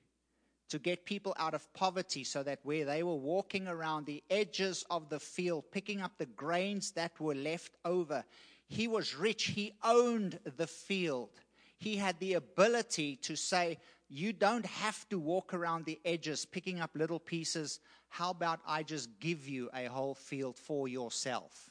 to 0.70 0.80
get 0.80 1.06
people 1.06 1.34
out 1.38 1.54
of 1.54 1.72
poverty 1.74 2.24
so 2.24 2.44
that 2.44 2.60
where 2.64 2.86
they 2.86 3.04
were 3.04 3.16
walking 3.16 3.68
around 3.68 4.06
the 4.06 4.24
edges 4.30 4.84
of 4.90 5.10
the 5.10 5.20
field, 5.20 5.66
picking 5.72 6.02
up 6.02 6.18
the 6.18 6.26
grains 6.28 6.92
that 6.92 7.20
were 7.20 7.36
left 7.36 7.76
over, 7.86 8.24
he 8.68 8.88
was 8.88 9.16
rich. 9.16 9.46
He 9.46 9.74
owned 9.84 10.40
the 10.58 10.68
field. 10.68 11.30
He 11.78 11.96
had 11.96 12.20
the 12.20 12.36
ability 12.36 13.16
to 13.24 13.36
say, 13.36 13.80
You 14.10 14.34
don't 14.34 14.66
have 14.66 15.08
to 15.10 15.20
walk 15.20 15.54
around 15.54 15.86
the 15.86 16.00
edges 16.04 16.44
picking 16.44 16.82
up 16.82 16.90
little 16.96 17.20
pieces. 17.20 17.80
How 18.08 18.32
about 18.32 18.60
I 18.66 18.82
just 18.82 19.08
give 19.20 19.48
you 19.48 19.70
a 19.74 19.86
whole 19.86 20.16
field 20.16 20.58
for 20.58 20.88
yourself? 20.88 21.70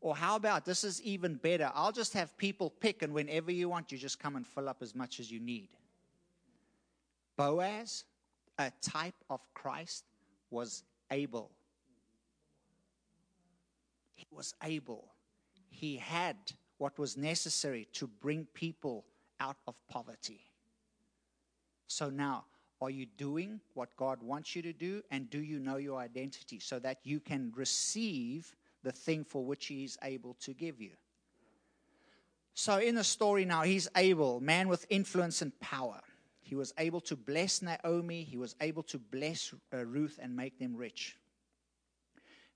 Or 0.00 0.16
how 0.16 0.36
about 0.36 0.64
this 0.64 0.84
is 0.84 1.02
even 1.02 1.34
better? 1.34 1.70
I'll 1.74 1.92
just 1.92 2.14
have 2.14 2.36
people 2.38 2.70
pick, 2.70 3.02
and 3.02 3.12
whenever 3.12 3.50
you 3.50 3.68
want, 3.68 3.90
you 3.92 3.98
just 3.98 4.18
come 4.18 4.36
and 4.36 4.46
fill 4.46 4.68
up 4.68 4.78
as 4.80 4.94
much 4.94 5.20
as 5.20 5.30
you 5.30 5.40
need. 5.40 5.68
Boaz, 7.36 8.04
a 8.58 8.70
type 8.80 9.14
of 9.28 9.40
Christ, 9.52 10.04
was 10.50 10.84
able. 11.10 11.50
He 14.14 14.26
was 14.30 14.54
able. 14.62 15.08
He 15.68 15.96
had 15.96 16.36
what 16.78 16.98
was 16.98 17.16
necessary 17.16 17.88
to 17.94 18.06
bring 18.06 18.46
people 18.54 19.04
out 19.38 19.56
of 19.66 19.74
poverty. 19.88 20.49
So 21.90 22.08
now, 22.08 22.44
are 22.80 22.88
you 22.88 23.04
doing 23.18 23.60
what 23.74 23.96
God 23.96 24.22
wants 24.22 24.54
you 24.54 24.62
to 24.62 24.72
do? 24.72 25.02
And 25.10 25.28
do 25.28 25.42
you 25.42 25.58
know 25.58 25.76
your 25.76 25.98
identity 25.98 26.60
so 26.60 26.78
that 26.78 26.98
you 27.02 27.18
can 27.18 27.52
receive 27.56 28.54
the 28.84 28.92
thing 28.92 29.24
for 29.24 29.44
which 29.44 29.66
He 29.66 29.82
is 29.82 29.98
able 30.04 30.34
to 30.42 30.54
give 30.54 30.80
you? 30.80 30.92
So, 32.54 32.78
in 32.78 32.94
the 32.94 33.02
story 33.02 33.44
now, 33.44 33.62
he's 33.62 33.88
able, 33.96 34.40
man 34.40 34.68
with 34.68 34.86
influence 34.88 35.42
and 35.42 35.58
power. 35.58 36.00
He 36.42 36.54
was 36.54 36.72
able 36.78 37.00
to 37.02 37.16
bless 37.16 37.60
Naomi. 37.60 38.22
He 38.22 38.36
was 38.36 38.54
able 38.60 38.84
to 38.84 38.98
bless 38.98 39.52
uh, 39.74 39.84
Ruth 39.84 40.20
and 40.22 40.36
make 40.36 40.60
them 40.60 40.76
rich. 40.76 41.16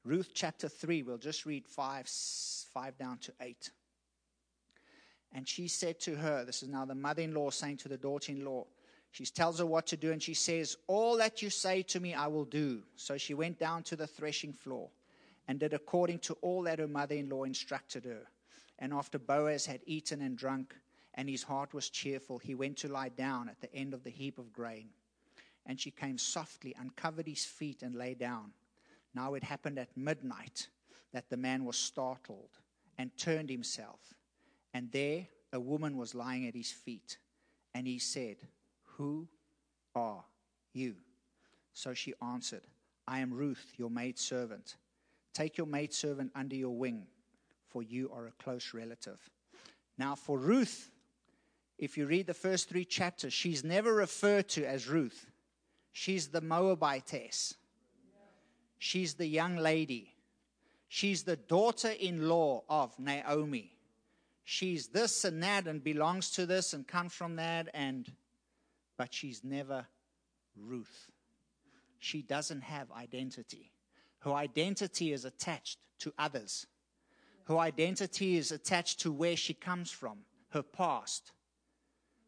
Ruth 0.04 0.30
chapter 0.32 0.68
3, 0.68 1.02
we'll 1.02 1.18
just 1.18 1.44
read 1.44 1.66
5, 1.66 2.08
5 2.72 2.98
down 2.98 3.18
to 3.18 3.32
8. 3.40 3.70
And 5.32 5.48
she 5.48 5.66
said 5.66 5.98
to 6.00 6.14
her, 6.14 6.44
This 6.44 6.62
is 6.62 6.68
now 6.68 6.84
the 6.84 6.94
mother 6.94 7.22
in 7.22 7.34
law 7.34 7.50
saying 7.50 7.78
to 7.78 7.88
the 7.88 7.96
daughter 7.96 8.30
in 8.30 8.44
law, 8.44 8.66
she 9.14 9.24
tells 9.26 9.60
her 9.60 9.66
what 9.66 9.86
to 9.86 9.96
do, 9.96 10.10
and 10.10 10.20
she 10.20 10.34
says, 10.34 10.76
All 10.88 11.16
that 11.18 11.40
you 11.40 11.48
say 11.48 11.82
to 11.82 12.00
me, 12.00 12.14
I 12.14 12.26
will 12.26 12.44
do. 12.44 12.82
So 12.96 13.16
she 13.16 13.32
went 13.32 13.60
down 13.60 13.84
to 13.84 13.94
the 13.94 14.08
threshing 14.08 14.52
floor 14.52 14.88
and 15.46 15.60
did 15.60 15.72
according 15.72 16.18
to 16.18 16.34
all 16.40 16.62
that 16.62 16.80
her 16.80 16.88
mother 16.88 17.14
in 17.14 17.28
law 17.28 17.44
instructed 17.44 18.04
her. 18.06 18.22
And 18.80 18.92
after 18.92 19.20
Boaz 19.20 19.66
had 19.66 19.82
eaten 19.86 20.20
and 20.20 20.36
drunk, 20.36 20.74
and 21.14 21.28
his 21.28 21.44
heart 21.44 21.72
was 21.72 21.90
cheerful, 21.90 22.38
he 22.38 22.56
went 22.56 22.76
to 22.78 22.88
lie 22.88 23.08
down 23.08 23.48
at 23.48 23.60
the 23.60 23.72
end 23.72 23.94
of 23.94 24.02
the 24.02 24.10
heap 24.10 24.36
of 24.36 24.52
grain. 24.52 24.88
And 25.64 25.78
she 25.78 25.92
came 25.92 26.18
softly, 26.18 26.74
uncovered 26.76 27.28
his 27.28 27.44
feet, 27.44 27.84
and 27.84 27.94
lay 27.94 28.14
down. 28.14 28.50
Now 29.14 29.34
it 29.34 29.44
happened 29.44 29.78
at 29.78 29.96
midnight 29.96 30.66
that 31.12 31.30
the 31.30 31.36
man 31.36 31.64
was 31.64 31.76
startled 31.76 32.58
and 32.98 33.16
turned 33.16 33.48
himself. 33.48 34.00
And 34.72 34.90
there 34.90 35.28
a 35.52 35.60
woman 35.60 35.96
was 35.96 36.16
lying 36.16 36.48
at 36.48 36.56
his 36.56 36.72
feet. 36.72 37.18
And 37.76 37.86
he 37.86 38.00
said, 38.00 38.38
Who 38.96 39.28
are 39.94 40.24
you? 40.72 40.94
So 41.72 41.94
she 41.94 42.14
answered, 42.22 42.62
I 43.06 43.20
am 43.20 43.32
Ruth, 43.32 43.72
your 43.76 43.90
maidservant. 43.90 44.76
Take 45.32 45.58
your 45.58 45.66
maidservant 45.66 46.30
under 46.34 46.54
your 46.54 46.76
wing, 46.76 47.06
for 47.68 47.82
you 47.82 48.10
are 48.14 48.26
a 48.26 48.42
close 48.42 48.72
relative. 48.72 49.18
Now, 49.98 50.14
for 50.14 50.38
Ruth, 50.38 50.90
if 51.78 51.98
you 51.98 52.06
read 52.06 52.26
the 52.26 52.34
first 52.34 52.68
three 52.68 52.84
chapters, 52.84 53.32
she's 53.32 53.64
never 53.64 53.92
referred 53.92 54.48
to 54.50 54.64
as 54.64 54.88
Ruth. 54.88 55.26
She's 55.92 56.28
the 56.28 56.40
Moabitess. 56.40 57.54
She's 58.78 59.14
the 59.14 59.26
young 59.26 59.56
lady. 59.56 60.14
She's 60.88 61.24
the 61.24 61.36
daughter 61.36 61.90
in 61.98 62.28
law 62.28 62.62
of 62.68 62.96
Naomi. 62.98 63.72
She's 64.44 64.88
this 64.88 65.24
and 65.24 65.42
that 65.42 65.66
and 65.66 65.82
belongs 65.82 66.30
to 66.32 66.46
this 66.46 66.74
and 66.74 66.86
comes 66.86 67.12
from 67.12 67.36
that 67.36 67.68
and 67.74 68.10
but 68.96 69.12
she's 69.12 69.42
never 69.44 69.86
Ruth. 70.56 71.10
She 71.98 72.22
doesn't 72.22 72.62
have 72.62 72.92
identity. 72.92 73.72
Her 74.20 74.32
identity 74.32 75.12
is 75.12 75.24
attached 75.24 75.78
to 76.00 76.12
others. 76.18 76.66
Her 77.46 77.58
identity 77.58 78.36
is 78.36 78.52
attached 78.52 79.00
to 79.00 79.12
where 79.12 79.36
she 79.36 79.54
comes 79.54 79.90
from, 79.90 80.18
her 80.50 80.62
past 80.62 81.32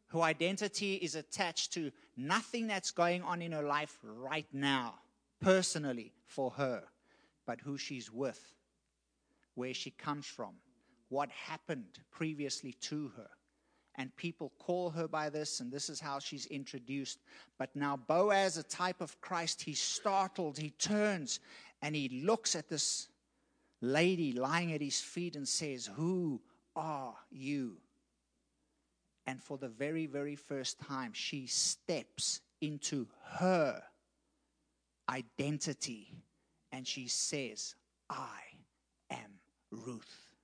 Her 0.09 0.21
identity 0.23 0.95
is 0.97 1.15
attached 1.15 1.73
to 1.75 1.91
nothing 2.17 2.67
that's 2.67 2.91
going 2.91 3.23
on 3.23 3.43
in 3.43 3.53
her 3.53 3.63
life 3.63 3.99
right 4.03 4.47
now, 4.53 4.95
personally 5.41 6.13
for 6.27 6.51
her, 6.53 6.85
but 7.45 7.61
who 7.61 7.77
she's 7.77 8.11
with, 8.11 8.41
where 9.55 9.75
she 9.75 9.91
comes 9.91 10.27
from, 10.27 10.55
what 11.09 11.29
happened 11.31 11.99
previously 12.11 12.73
to 12.83 13.09
her. 13.17 13.29
And 13.99 14.15
people 14.17 14.53
call 14.59 14.91
her 14.91 15.09
by 15.09 15.31
this, 15.31 15.61
and 15.61 15.73
this 15.73 15.89
is 15.89 16.01
how 16.01 16.19
she's 16.19 16.47
introduced. 16.47 17.19
But 17.59 17.75
now, 17.75 17.97
Boaz, 17.97 18.59
a 18.59 18.63
type 18.63 19.01
of 19.01 19.19
Christ, 19.23 19.63
he's 19.63 19.81
startled. 19.81 20.59
He 20.59 20.71
turns 20.71 21.41
and 21.83 21.95
he 21.95 22.23
looks 22.25 22.55
at 22.55 22.69
this 22.69 23.09
lady 23.81 24.33
lying 24.33 24.73
at 24.73 24.81
his 24.81 25.01
feet 25.01 25.37
and 25.37 25.47
says, 25.49 25.89
Who 25.95 26.41
are 26.75 27.15
you? 27.31 27.79
And 29.27 29.43
for 29.43 29.59
the 29.59 29.69
very, 29.69 30.07
very 30.07 30.37
first 30.37 30.79
time, 30.79 31.13
she 31.13 31.47
steps 31.47 32.41
into 32.61 33.07
her 33.39 33.83
identity 35.09 36.15
and 36.73 36.87
she 36.87 37.09
says, 37.09 37.75
I 38.09 38.41
am 39.11 39.41
Ruth, 39.71 40.35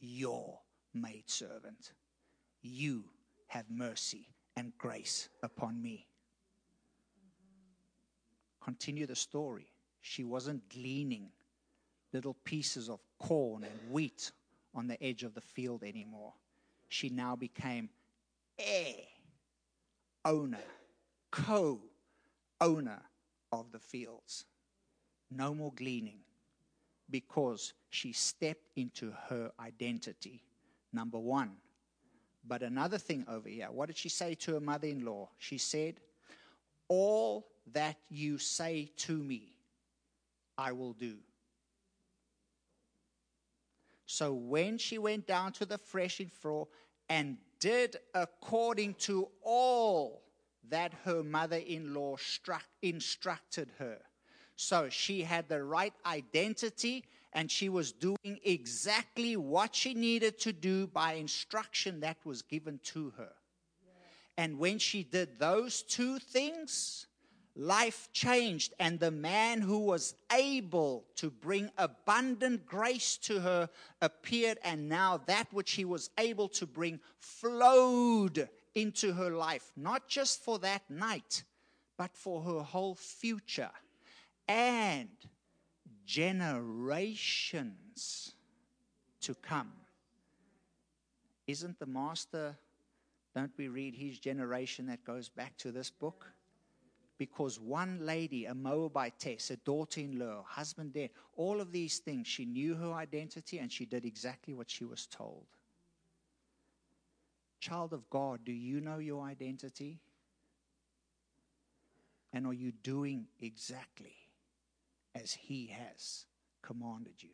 your 0.00 0.58
maidservant. 0.94 1.92
You 2.64 3.04
have 3.46 3.66
mercy 3.70 4.26
and 4.56 4.72
grace 4.78 5.28
upon 5.42 5.80
me. 5.80 6.08
Continue 8.60 9.06
the 9.06 9.14
story. 9.14 9.68
She 10.00 10.24
wasn't 10.24 10.68
gleaning 10.68 11.28
little 12.12 12.34
pieces 12.44 12.88
of 12.88 13.00
corn 13.18 13.62
and 13.62 13.90
wheat 13.92 14.32
on 14.74 14.88
the 14.88 15.00
edge 15.00 15.22
of 15.22 15.34
the 15.34 15.40
field 15.40 15.84
anymore 15.84 16.32
she 16.94 17.08
now 17.08 17.34
became 17.34 17.88
heir, 18.56 18.94
owner, 20.24 20.62
co 21.32 21.80
owner 22.60 23.02
of 23.50 23.72
the 23.72 23.80
fields. 23.80 24.44
No 25.28 25.54
more 25.54 25.72
gleaning 25.74 26.20
because 27.10 27.74
she 27.90 28.12
stepped 28.12 28.68
into 28.76 29.12
her 29.28 29.50
identity. 29.58 30.44
Number 30.92 31.18
one. 31.18 31.56
But 32.46 32.62
another 32.62 32.98
thing 32.98 33.24
over 33.28 33.48
here, 33.48 33.68
what 33.70 33.86
did 33.86 33.96
she 33.96 34.08
say 34.08 34.34
to 34.36 34.54
her 34.54 34.60
mother 34.60 34.86
in 34.86 35.04
law? 35.04 35.30
She 35.38 35.58
said, 35.58 36.00
All 36.88 37.46
that 37.72 37.96
you 38.10 38.38
say 38.38 38.90
to 38.98 39.16
me, 39.16 39.54
I 40.58 40.72
will 40.72 40.92
do. 40.92 41.16
So 44.06 44.32
when 44.32 44.78
she 44.78 44.98
went 44.98 45.26
down 45.26 45.52
to 45.52 45.64
the 45.64 45.78
threshing 45.78 46.28
floor 46.28 46.68
and 47.08 47.38
did 47.58 47.96
according 48.14 48.94
to 48.94 49.28
all 49.42 50.22
that 50.68 50.92
her 51.04 51.22
mother 51.22 51.56
in 51.56 51.94
law 51.94 52.16
instructed 52.82 53.70
her. 53.78 53.98
So 54.56 54.88
she 54.88 55.22
had 55.22 55.48
the 55.48 55.62
right 55.64 55.94
identity 56.06 57.04
and 57.34 57.50
she 57.50 57.68
was 57.68 57.92
doing 57.92 58.38
exactly 58.44 59.36
what 59.36 59.74
she 59.74 59.92
needed 59.94 60.38
to 60.40 60.52
do 60.52 60.86
by 60.86 61.14
instruction 61.14 62.00
that 62.00 62.16
was 62.24 62.42
given 62.42 62.78
to 62.84 63.12
her. 63.16 63.32
And 64.36 64.58
when 64.58 64.78
she 64.78 65.02
did 65.02 65.38
those 65.38 65.82
two 65.82 66.18
things, 66.18 67.06
life 67.56 68.08
changed, 68.12 68.74
and 68.80 68.98
the 68.98 69.10
man 69.10 69.60
who 69.60 69.78
was 69.78 70.14
able 70.32 71.04
to 71.16 71.30
bring 71.30 71.70
abundant 71.78 72.66
grace 72.66 73.16
to 73.18 73.40
her 73.40 73.68
appeared, 74.02 74.58
and 74.64 74.88
now 74.88 75.20
that 75.26 75.52
which 75.52 75.72
he 75.72 75.84
was 75.84 76.10
able 76.18 76.48
to 76.48 76.66
bring 76.66 77.00
flowed 77.18 78.48
into 78.74 79.12
her 79.12 79.30
life, 79.30 79.70
not 79.76 80.08
just 80.08 80.42
for 80.42 80.58
that 80.58 80.82
night, 80.90 81.44
but 81.96 82.16
for 82.16 82.42
her 82.42 82.62
whole 82.62 82.96
future 82.96 83.70
and 84.48 85.08
generations 86.06 87.54
to 89.20 89.34
come. 89.34 89.72
Isn't 91.46 91.78
the 91.78 91.86
master, 91.86 92.56
don't 93.34 93.52
we 93.56 93.68
read 93.68 93.94
his 93.94 94.18
generation 94.18 94.86
that 94.86 95.04
goes 95.04 95.28
back 95.28 95.56
to 95.58 95.70
this 95.72 95.90
book? 95.90 96.34
because 97.18 97.60
one 97.60 98.04
lady, 98.04 98.46
a 98.46 98.54
Moabitess, 98.54 99.50
a 99.50 99.56
daughter 99.58 100.00
in 100.00 100.18
law, 100.18 100.44
husband 100.46 100.92
there, 100.92 101.10
all 101.36 101.60
of 101.60 101.72
these 101.72 101.98
things, 101.98 102.26
she 102.26 102.44
knew 102.44 102.74
her 102.74 102.92
identity 102.92 103.58
and 103.58 103.70
she 103.70 103.84
did 103.84 104.04
exactly 104.04 104.54
what 104.54 104.70
she 104.70 104.84
was 104.84 105.06
told. 105.06 105.46
Child 107.60 107.92
of 107.92 108.08
God, 108.10 108.40
do 108.44 108.52
you 108.52 108.80
know 108.80 108.98
your 108.98 109.24
identity? 109.24 110.00
And 112.32 112.46
are 112.46 112.52
you 112.52 112.72
doing 112.82 113.26
exactly 113.40 114.16
as 115.14 115.32
He 115.32 115.66
has 115.66 116.26
commanded 116.62 117.22
you? 117.22 117.30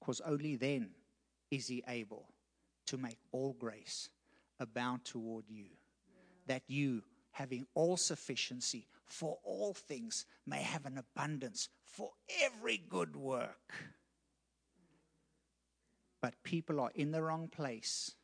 Because 0.00 0.20
only 0.20 0.56
then 0.56 0.90
is 1.50 1.68
He 1.68 1.82
able 1.88 2.28
to 2.86 2.98
make 2.98 3.18
all 3.32 3.54
grace 3.54 4.10
abound 4.60 5.04
toward 5.04 5.44
you, 5.48 5.66
that 6.46 6.62
you, 6.66 7.02
having 7.32 7.66
all 7.74 7.96
sufficiency 7.96 8.86
for 9.06 9.38
all 9.42 9.74
things, 9.74 10.26
may 10.46 10.62
have 10.62 10.86
an 10.86 10.98
abundance 10.98 11.68
for 11.84 12.10
every 12.42 12.82
good 12.88 13.16
work. 13.16 13.72
But 16.20 16.42
people 16.42 16.80
are 16.80 16.92
in 16.94 17.12
the 17.12 17.22
wrong 17.22 17.48
place, 17.48 18.14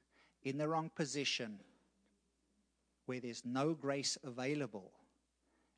in 0.43 0.59
the 0.59 0.69
wrong 0.69 0.91
position, 0.95 1.61
where 3.07 3.21
there's 3.21 3.45
no 3.45 3.75
grace 3.75 4.17
available. 4.25 4.93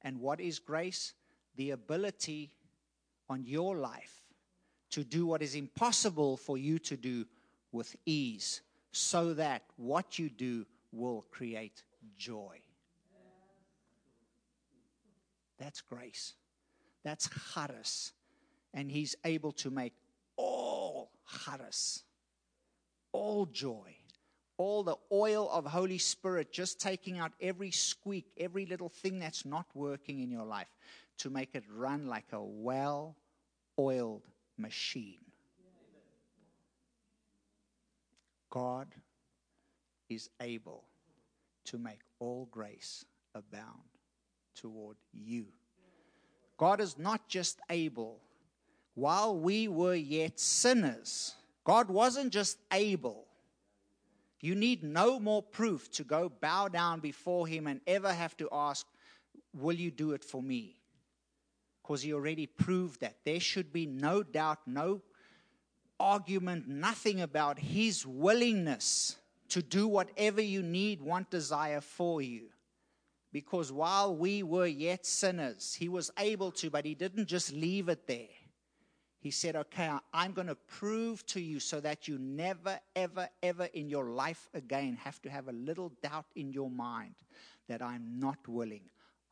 And 0.03 0.21
what 0.21 0.41
is 0.41 0.59
grace? 0.59 1.15
The 1.57 1.71
ability 1.71 2.53
on 3.29 3.45
your 3.45 3.77
life 3.77 4.23
to 4.91 5.05
do 5.05 5.27
what 5.27 5.43
is 5.43 5.55
impossible 5.55 6.37
for 6.37 6.59
you 6.59 6.79
to 6.79 6.97
do 6.97 7.25
with 7.73 7.97
ease, 8.05 8.61
so 8.93 9.33
that 9.33 9.63
what 9.77 10.19
you 10.19 10.29
do 10.29 10.67
will 10.93 11.25
create 11.31 11.83
joy. 12.19 12.61
That's 15.59 15.81
grace. 15.81 16.35
That's 17.05 17.31
charis. 17.55 18.13
And 18.75 18.91
he's 18.91 19.17
able 19.25 19.53
to 19.53 19.71
make 19.71 19.95
all 20.37 21.11
charis, 21.45 22.03
all 23.13 23.47
joy, 23.47 23.97
all 24.59 24.83
the 24.83 24.97
oil 25.11 25.49
of 25.51 25.65
Holy 25.65 25.99
Spirit, 25.99 26.53
just 26.53 26.81
taking 26.81 27.19
out 27.19 27.33
every 27.41 27.71
squeak, 27.71 28.27
every 28.37 28.67
little 28.67 28.89
thing 28.89 29.19
that's 29.19 29.47
not 29.47 29.67
working 29.75 30.21
in 30.21 30.31
your 30.31 30.45
life 30.45 30.69
to 31.19 31.31
make 31.31 31.55
it 31.55 31.65
run 31.73 32.07
like 32.07 32.33
a 32.33 32.43
well 32.43 33.17
oiled 33.79 34.23
machine. 34.59 35.19
God 38.51 38.89
is 40.11 40.29
able 40.41 40.85
to 41.65 41.79
make 41.79 42.01
all 42.19 42.49
grace 42.51 43.05
abound 43.35 43.89
toward 44.55 44.97
you. 45.13 45.47
God 46.59 46.81
is 46.81 46.99
not 46.99 47.29
just 47.29 47.61
able, 47.71 48.21
while 48.95 49.37
we 49.37 49.69
were 49.69 49.95
yet 49.95 50.39
sinners, 50.39 51.35
God 51.65 51.89
wasn't 51.89 52.33
just 52.33 52.59
able. 52.73 53.25
You 54.41 54.55
need 54.55 54.83
no 54.83 55.19
more 55.19 55.43
proof 55.43 55.91
to 55.93 56.05
go 56.05 56.29
bow 56.29 56.69
down 56.69 57.01
before 57.01 57.47
Him 57.47 57.67
and 57.67 57.81
ever 57.87 58.13
have 58.13 58.37
to 58.37 58.49
ask, 58.53 58.87
Will 59.55 59.75
you 59.75 59.91
do 59.91 60.13
it 60.13 60.25
for 60.25 60.43
me? 60.43 60.77
Because 61.83 62.03
He 62.03 62.13
already 62.13 62.47
proved 62.47 63.01
that. 63.01 63.17
There 63.25 63.41
should 63.41 63.73
be 63.73 63.87
no 63.87 64.23
doubt, 64.23 64.59
no 64.67 65.03
argument, 65.99 66.69
nothing 66.69 67.21
about 67.21 67.59
His 67.59 68.07
willingness 68.07 69.17
to 69.51 69.63
do 69.63 69.87
whatever 69.87 70.41
you 70.41 70.63
need, 70.63 71.03
want, 71.03 71.31
desire 71.31 71.81
for 71.81 72.23
you. 72.23 72.49
Because 73.33 73.73
while 73.73 74.15
we 74.15 74.43
were 74.43 74.67
yet 74.67 75.07
sinners, 75.07 75.75
He 75.75 75.89
was 75.89 76.11
able 76.19 76.53
to, 76.53 76.71
but 76.71 76.85
He 76.85 76.95
didn't 76.95 77.27
just 77.27 77.53
leave 77.53 77.89
it 77.89 78.07
there. 78.07 78.29
He 79.23 79.31
said, 79.31 79.55
Okay, 79.55 79.89
I'm 80.13 80.33
going 80.33 80.49
to 80.49 80.57
prove 80.57 81.25
to 81.27 81.41
you 81.41 81.61
so 81.61 81.81
that 81.81 82.09
you 82.09 82.19
never, 82.19 82.81
ever, 82.97 83.29
ever 83.43 83.69
in 83.73 83.89
your 83.89 84.07
life 84.11 84.49
again 84.53 84.99
have 85.05 85.23
to 85.23 85.31
have 85.31 85.47
a 85.47 85.53
little 85.53 85.93
doubt 86.03 86.27
in 86.35 86.53
your 86.53 86.69
mind 86.69 87.15
that 87.69 87.81
I'm 87.81 88.19
not 88.19 88.49
willing. 88.49 88.83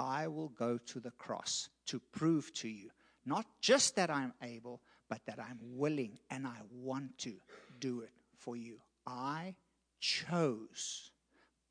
I 0.01 0.29
will 0.29 0.49
go 0.49 0.79
to 0.79 0.99
the 0.99 1.11
cross 1.11 1.69
to 1.87 2.01
prove 2.11 2.55
to 2.55 2.69
you, 2.69 2.89
not 3.27 3.45
just 3.61 3.97
that 3.97 4.09
I'm 4.11 4.33
able, 4.43 4.81
but 5.11 5.21
that 5.27 5.39
I'm 5.39 5.59
willing 5.61 6.19
and 6.31 6.47
I 6.47 6.57
want 6.73 7.19
to 7.19 7.35
do 7.81 8.01
it 8.01 8.11
for 8.39 8.57
you. 8.57 8.79
I 9.07 9.55
chose 10.01 11.13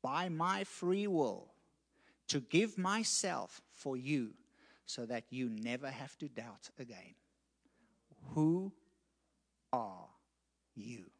by 0.00 0.28
my 0.28 0.62
free 0.62 1.08
will 1.08 1.48
to 2.28 2.38
give 2.38 2.78
myself 2.78 3.60
for 3.72 3.96
you 3.96 4.34
so 4.86 5.06
that 5.06 5.24
you 5.30 5.48
never 5.48 5.90
have 5.90 6.16
to 6.18 6.28
doubt 6.28 6.70
again. 6.78 7.14
Who 8.34 8.72
are 9.72 10.06
you? 10.76 11.10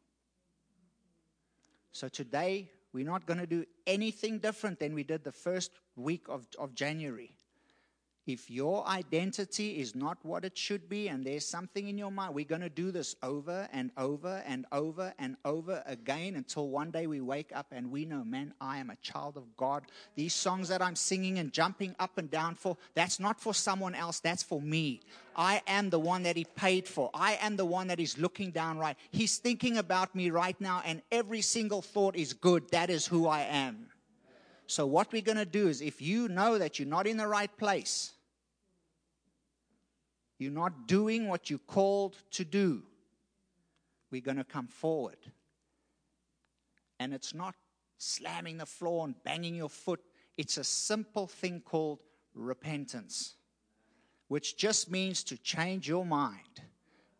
So 1.91 2.07
today, 2.07 2.71
we're 2.93 3.05
not 3.05 3.25
going 3.25 3.39
to 3.39 3.47
do 3.47 3.65
anything 3.87 4.39
different 4.39 4.79
than 4.79 4.93
we 4.93 5.03
did 5.03 5.23
the 5.23 5.31
first 5.31 5.71
week 5.95 6.25
of, 6.27 6.45
of 6.59 6.73
January. 6.75 7.35
If 8.27 8.51
your 8.51 8.87
identity 8.87 9.79
is 9.79 9.95
not 9.95 10.19
what 10.21 10.45
it 10.45 10.55
should 10.55 10.87
be 10.87 11.07
and 11.07 11.25
there's 11.25 11.45
something 11.45 11.87
in 11.87 11.97
your 11.97 12.11
mind, 12.11 12.35
we're 12.35 12.45
going 12.45 12.61
to 12.61 12.69
do 12.69 12.91
this 12.91 13.15
over 13.23 13.67
and 13.73 13.89
over 13.97 14.43
and 14.45 14.67
over 14.71 15.11
and 15.17 15.37
over 15.43 15.81
again 15.87 16.35
until 16.35 16.69
one 16.69 16.91
day 16.91 17.07
we 17.07 17.19
wake 17.19 17.51
up 17.55 17.67
and 17.71 17.89
we 17.89 18.05
know, 18.05 18.23
man, 18.23 18.53
I 18.61 18.77
am 18.77 18.91
a 18.91 18.95
child 18.97 19.37
of 19.37 19.57
God. 19.57 19.85
These 20.15 20.35
songs 20.35 20.69
that 20.69 20.83
I'm 20.83 20.95
singing 20.95 21.39
and 21.39 21.51
jumping 21.51 21.95
up 21.99 22.19
and 22.19 22.29
down 22.29 22.53
for, 22.53 22.77
that's 22.93 23.19
not 23.19 23.41
for 23.41 23.55
someone 23.55 23.95
else, 23.95 24.19
that's 24.19 24.43
for 24.43 24.61
me. 24.61 25.01
I 25.35 25.63
am 25.65 25.89
the 25.89 25.99
one 25.99 26.21
that 26.23 26.37
He 26.37 26.45
paid 26.45 26.87
for. 26.87 27.09
I 27.15 27.39
am 27.41 27.55
the 27.55 27.65
one 27.65 27.87
that 27.87 27.99
is 27.99 28.19
looking 28.19 28.51
down 28.51 28.77
right. 28.77 28.97
He's 29.09 29.39
thinking 29.39 29.77
about 29.77 30.13
me 30.13 30.29
right 30.29 30.59
now, 30.61 30.83
and 30.85 31.01
every 31.11 31.41
single 31.41 31.81
thought 31.81 32.15
is 32.15 32.33
good. 32.33 32.69
That 32.69 32.91
is 32.91 33.07
who 33.07 33.27
I 33.27 33.41
am. 33.41 33.87
So, 34.71 34.87
what 34.87 35.11
we're 35.11 35.21
going 35.21 35.37
to 35.37 35.43
do 35.43 35.67
is 35.67 35.81
if 35.81 36.01
you 36.01 36.29
know 36.29 36.57
that 36.57 36.79
you're 36.79 36.87
not 36.87 37.05
in 37.05 37.17
the 37.17 37.27
right 37.27 37.51
place, 37.57 38.13
you're 40.39 40.49
not 40.49 40.87
doing 40.87 41.27
what 41.27 41.49
you're 41.49 41.59
called 41.59 42.15
to 42.31 42.45
do, 42.45 42.81
we're 44.11 44.21
going 44.21 44.37
to 44.37 44.45
come 44.45 44.67
forward. 44.67 45.17
And 47.01 47.13
it's 47.13 47.33
not 47.33 47.53
slamming 47.97 48.59
the 48.59 48.65
floor 48.65 49.03
and 49.03 49.21
banging 49.25 49.55
your 49.55 49.67
foot, 49.67 49.99
it's 50.37 50.55
a 50.55 50.63
simple 50.63 51.27
thing 51.27 51.59
called 51.59 51.99
repentance, 52.33 53.35
which 54.29 54.55
just 54.55 54.89
means 54.89 55.21
to 55.25 55.37
change 55.37 55.85
your 55.85 56.05
mind 56.05 56.50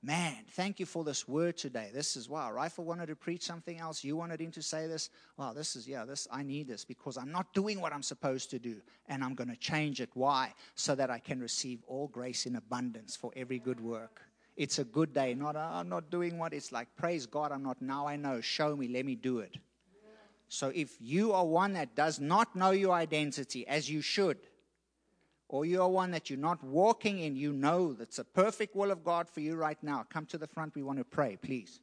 Man, 0.03 0.35
thank 0.53 0.79
you 0.79 0.87
for 0.87 1.03
this 1.03 1.27
word 1.27 1.57
today. 1.57 1.91
This 1.93 2.17
is 2.17 2.27
wow. 2.27 2.51
Rifle 2.51 2.85
wanted 2.85 3.05
to 3.07 3.15
preach 3.15 3.43
something 3.43 3.79
else. 3.79 4.03
You 4.03 4.17
wanted 4.17 4.41
him 4.41 4.49
to 4.51 4.61
say 4.61 4.87
this. 4.87 5.11
Wow, 5.37 5.53
this 5.53 5.75
is 5.75 5.87
yeah. 5.87 6.05
This 6.05 6.27
I 6.31 6.41
need 6.41 6.67
this 6.67 6.83
because 6.83 7.17
I'm 7.17 7.31
not 7.31 7.53
doing 7.53 7.79
what 7.79 7.93
I'm 7.93 8.01
supposed 8.01 8.49
to 8.49 8.57
do, 8.57 8.77
and 9.07 9.23
I'm 9.23 9.35
going 9.35 9.49
to 9.49 9.55
change 9.55 10.01
it. 10.01 10.09
Why? 10.15 10.55
So 10.73 10.95
that 10.95 11.11
I 11.11 11.19
can 11.19 11.39
receive 11.39 11.83
all 11.87 12.07
grace 12.07 12.47
in 12.47 12.55
abundance 12.55 13.15
for 13.15 13.31
every 13.35 13.59
good 13.59 13.79
work. 13.79 14.23
It's 14.57 14.79
a 14.79 14.83
good 14.83 15.13
day. 15.13 15.35
Not 15.35 15.55
oh, 15.55 15.59
I'm 15.59 15.89
not 15.89 16.09
doing 16.09 16.39
what 16.39 16.51
it's 16.51 16.71
like. 16.71 16.87
Praise 16.95 17.27
God, 17.27 17.51
I'm 17.51 17.61
not. 17.61 17.79
Now 17.79 18.07
I 18.07 18.15
know. 18.15 18.41
Show 18.41 18.75
me. 18.75 18.87
Let 18.87 19.05
me 19.05 19.13
do 19.13 19.37
it. 19.39 19.55
So 20.47 20.71
if 20.73 20.97
you 20.99 21.31
are 21.31 21.45
one 21.45 21.73
that 21.73 21.95
does 21.95 22.19
not 22.19 22.55
know 22.55 22.71
your 22.71 22.93
identity 22.93 23.67
as 23.67 23.89
you 23.89 24.01
should, 24.01 24.37
or 25.51 25.65
you 25.65 25.81
are 25.81 25.89
one 25.89 26.11
that 26.11 26.29
you're 26.29 26.39
not 26.39 26.63
walking 26.63 27.19
in, 27.19 27.35
you 27.35 27.51
know 27.51 27.91
that's 27.91 28.19
a 28.19 28.23
perfect 28.23 28.73
will 28.73 28.89
of 28.89 29.03
God 29.03 29.29
for 29.29 29.41
you 29.41 29.55
right 29.55 29.77
now, 29.83 30.05
come 30.09 30.25
to 30.27 30.37
the 30.37 30.47
front. 30.47 30.75
We 30.75 30.81
want 30.81 30.97
to 30.99 31.03
pray, 31.03 31.37
please. 31.41 31.81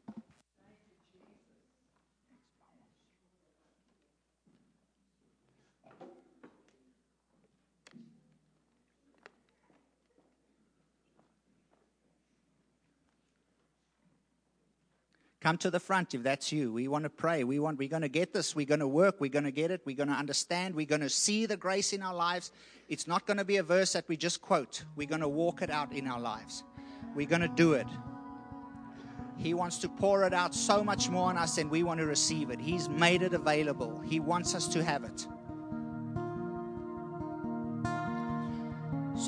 Come 15.48 15.56
to 15.56 15.70
the 15.70 15.80
front 15.80 16.12
if 16.12 16.22
that's 16.22 16.52
you. 16.52 16.74
We 16.74 16.88
want 16.88 17.04
to 17.04 17.08
pray. 17.08 17.42
We 17.42 17.58
want, 17.58 17.78
we're 17.78 17.88
going 17.88 18.02
to 18.02 18.08
get 18.10 18.34
this. 18.34 18.54
We're 18.54 18.66
going 18.66 18.80
to 18.80 18.86
work. 18.86 19.18
We're 19.18 19.30
going 19.30 19.46
to 19.46 19.50
get 19.50 19.70
it. 19.70 19.80
We're 19.86 19.96
going 19.96 20.10
to 20.10 20.14
understand. 20.14 20.74
We're 20.74 20.84
going 20.84 21.00
to 21.00 21.08
see 21.08 21.46
the 21.46 21.56
grace 21.56 21.94
in 21.94 22.02
our 22.02 22.14
lives. 22.14 22.52
It's 22.90 23.06
not 23.06 23.26
going 23.26 23.38
to 23.38 23.46
be 23.46 23.56
a 23.56 23.62
verse 23.62 23.94
that 23.94 24.06
we 24.08 24.18
just 24.18 24.42
quote. 24.42 24.84
We're 24.94 25.08
going 25.08 25.22
to 25.22 25.28
walk 25.28 25.62
it 25.62 25.70
out 25.70 25.94
in 25.94 26.06
our 26.06 26.20
lives. 26.20 26.64
We're 27.14 27.26
going 27.26 27.40
to 27.40 27.48
do 27.48 27.72
it. 27.72 27.86
He 29.38 29.54
wants 29.54 29.78
to 29.78 29.88
pour 29.88 30.24
it 30.24 30.34
out 30.34 30.54
so 30.54 30.84
much 30.84 31.08
more 31.08 31.30
on 31.30 31.38
us, 31.38 31.56
and 31.56 31.70
we 31.70 31.82
want 31.82 32.00
to 32.00 32.04
receive 32.04 32.50
it. 32.50 32.60
He's 32.60 32.90
made 32.90 33.22
it 33.22 33.32
available. 33.32 34.02
He 34.04 34.20
wants 34.20 34.54
us 34.54 34.68
to 34.68 34.84
have 34.84 35.02
it. 35.02 35.26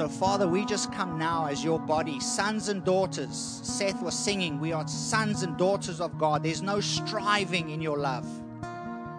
So, 0.00 0.08
Father, 0.08 0.48
we 0.48 0.64
just 0.64 0.90
come 0.92 1.18
now 1.18 1.44
as 1.44 1.62
your 1.62 1.78
body, 1.78 2.20
sons 2.20 2.70
and 2.70 2.82
daughters. 2.82 3.60
Seth 3.62 4.02
was 4.02 4.18
singing, 4.18 4.58
We 4.58 4.72
are 4.72 4.88
sons 4.88 5.42
and 5.42 5.58
daughters 5.58 6.00
of 6.00 6.16
God. 6.16 6.42
There's 6.42 6.62
no 6.62 6.80
striving 6.80 7.68
in 7.68 7.82
your 7.82 7.98
love 7.98 8.26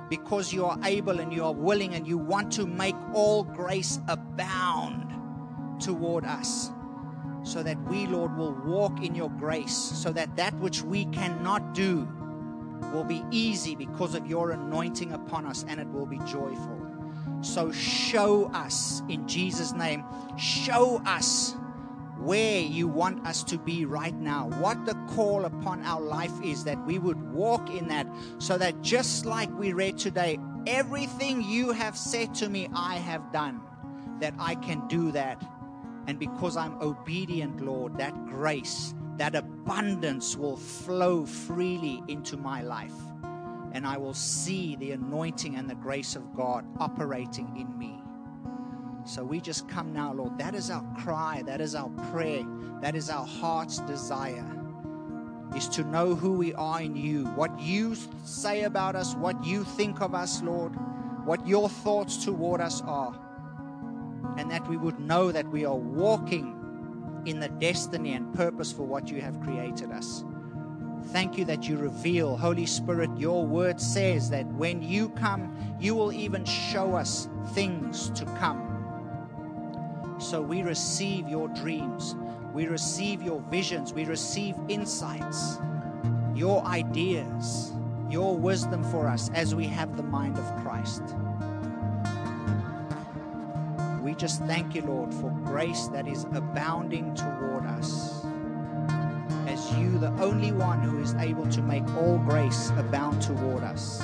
because 0.09 0.51
you 0.51 0.65
are 0.65 0.79
able 0.83 1.19
and 1.19 1.31
you 1.31 1.43
are 1.43 1.53
willing 1.53 1.93
and 1.93 2.07
you 2.07 2.17
want 2.17 2.51
to 2.53 2.65
make 2.65 2.95
all 3.13 3.43
grace 3.43 3.99
abound 4.07 5.13
toward 5.79 6.25
us. 6.25 6.71
So 7.43 7.61
that 7.61 7.79
we, 7.83 8.07
Lord, 8.07 8.35
will 8.35 8.53
walk 8.65 9.03
in 9.03 9.13
your 9.13 9.29
grace, 9.29 9.75
so 9.75 10.11
that 10.13 10.35
that 10.35 10.57
which 10.57 10.81
we 10.81 11.05
cannot 11.05 11.75
do, 11.75 12.09
will 12.91 13.03
be 13.03 13.23
easy 13.29 13.75
because 13.75 14.15
of 14.15 14.25
your 14.25 14.49
anointing 14.49 15.11
upon 15.11 15.45
us 15.45 15.63
and 15.67 15.79
it 15.79 15.87
will 15.91 16.07
be 16.07 16.17
joyful. 16.25 16.80
So 17.41 17.71
show 17.71 18.45
us 18.53 19.01
in 19.09 19.27
Jesus' 19.27 19.73
name, 19.73 20.03
show 20.37 21.01
us 21.05 21.55
where 22.17 22.61
you 22.61 22.87
want 22.87 23.25
us 23.25 23.43
to 23.43 23.57
be 23.57 23.83
right 23.83 24.13
now, 24.13 24.47
what 24.59 24.85
the 24.85 24.93
call 25.15 25.45
upon 25.45 25.83
our 25.83 26.01
life 26.01 26.33
is, 26.43 26.63
that 26.65 26.85
we 26.85 26.99
would 26.99 27.33
walk 27.33 27.69
in 27.71 27.87
that, 27.87 28.07
so 28.37 28.59
that 28.59 28.79
just 28.81 29.25
like 29.25 29.49
we 29.57 29.73
read 29.73 29.97
today, 29.97 30.37
everything 30.67 31.41
you 31.41 31.71
have 31.71 31.97
said 31.97 32.33
to 32.35 32.47
me, 32.47 32.69
I 32.75 32.97
have 32.97 33.31
done, 33.31 33.59
that 34.19 34.35
I 34.37 34.53
can 34.55 34.87
do 34.87 35.11
that. 35.13 35.43
And 36.05 36.19
because 36.19 36.57
I'm 36.57 36.79
obedient, 36.79 37.65
Lord, 37.65 37.97
that 37.97 38.13
grace, 38.27 38.93
that 39.17 39.33
abundance 39.33 40.37
will 40.37 40.57
flow 40.57 41.25
freely 41.25 42.03
into 42.07 42.37
my 42.37 42.61
life. 42.61 42.93
And 43.73 43.85
I 43.85 43.97
will 43.97 44.13
see 44.13 44.75
the 44.75 44.91
anointing 44.91 45.55
and 45.55 45.69
the 45.69 45.75
grace 45.75 46.15
of 46.15 46.35
God 46.35 46.65
operating 46.79 47.55
in 47.57 47.77
me. 47.77 48.01
So 49.05 49.23
we 49.23 49.39
just 49.41 49.67
come 49.67 49.93
now, 49.93 50.13
Lord. 50.13 50.37
That 50.37 50.53
is 50.55 50.69
our 50.69 50.83
cry. 50.99 51.41
That 51.45 51.61
is 51.61 51.73
our 51.73 51.89
prayer. 52.11 52.43
That 52.81 52.95
is 52.95 53.09
our 53.09 53.25
heart's 53.25 53.79
desire. 53.79 54.45
Is 55.55 55.67
to 55.69 55.83
know 55.83 56.15
who 56.15 56.33
we 56.33 56.53
are 56.53 56.81
in 56.81 56.95
you, 56.95 57.25
what 57.25 57.59
you 57.59 57.95
say 58.23 58.63
about 58.63 58.95
us, 58.95 59.15
what 59.15 59.43
you 59.43 59.63
think 59.63 60.01
of 60.01 60.15
us, 60.15 60.41
Lord, 60.41 60.73
what 61.25 61.45
your 61.45 61.67
thoughts 61.67 62.23
toward 62.23 62.61
us 62.61 62.81
are. 62.81 63.19
And 64.37 64.49
that 64.51 64.67
we 64.67 64.77
would 64.77 64.99
know 64.99 65.31
that 65.31 65.47
we 65.49 65.65
are 65.65 65.75
walking 65.75 66.57
in 67.25 67.39
the 67.39 67.49
destiny 67.49 68.13
and 68.13 68.33
purpose 68.33 68.71
for 68.71 68.83
what 68.83 69.09
you 69.09 69.21
have 69.21 69.41
created 69.41 69.91
us. 69.91 70.23
Thank 71.07 71.37
you 71.37 71.45
that 71.45 71.67
you 71.67 71.77
reveal, 71.77 72.37
Holy 72.37 72.65
Spirit, 72.65 73.09
your 73.17 73.45
word 73.45 73.81
says 73.81 74.29
that 74.29 74.45
when 74.53 74.81
you 74.81 75.09
come, 75.09 75.55
you 75.79 75.95
will 75.95 76.13
even 76.13 76.45
show 76.45 76.95
us 76.95 77.27
things 77.49 78.09
to 78.11 78.25
come. 78.37 78.67
So 80.19 80.41
we 80.41 80.61
receive 80.61 81.27
your 81.27 81.47
dreams, 81.49 82.15
we 82.53 82.67
receive 82.67 83.21
your 83.21 83.41
visions, 83.41 83.93
we 83.93 84.05
receive 84.05 84.55
insights, 84.69 85.57
your 86.35 86.63
ideas, 86.65 87.73
your 88.09 88.37
wisdom 88.37 88.83
for 88.83 89.07
us 89.07 89.29
as 89.33 89.55
we 89.55 89.65
have 89.65 89.97
the 89.97 90.03
mind 90.03 90.37
of 90.37 90.63
Christ. 90.63 91.01
We 94.01 94.15
just 94.15 94.43
thank 94.43 94.75
you, 94.75 94.81
Lord, 94.81 95.13
for 95.13 95.29
grace 95.45 95.87
that 95.87 96.07
is 96.07 96.25
abounding 96.33 97.15
toward 97.15 97.65
us. 97.65 98.20
You, 99.77 99.97
the 99.99 100.11
only 100.21 100.51
one 100.51 100.81
who 100.81 101.01
is 101.01 101.13
able 101.15 101.47
to 101.47 101.61
make 101.61 101.87
all 101.95 102.17
grace 102.19 102.71
abound 102.77 103.21
toward 103.21 103.63
us. 103.63 104.01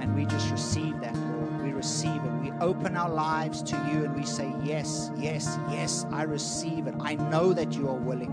And 0.00 0.14
we 0.14 0.26
just 0.26 0.50
receive 0.50 1.00
that, 1.00 1.14
Lord. 1.16 1.62
We 1.62 1.72
receive 1.72 2.16
it 2.24 2.32
We 2.42 2.52
open 2.60 2.96
our 2.96 3.10
lives 3.10 3.62
to 3.64 3.76
you 3.90 4.04
and 4.04 4.14
we 4.14 4.24
say, 4.24 4.52
Yes, 4.62 5.10
yes, 5.16 5.58
yes, 5.70 6.06
I 6.10 6.22
receive 6.22 6.86
it. 6.86 6.94
I 7.00 7.14
know 7.16 7.52
that 7.52 7.72
you 7.72 7.88
are 7.88 7.94
willing. 7.96 8.32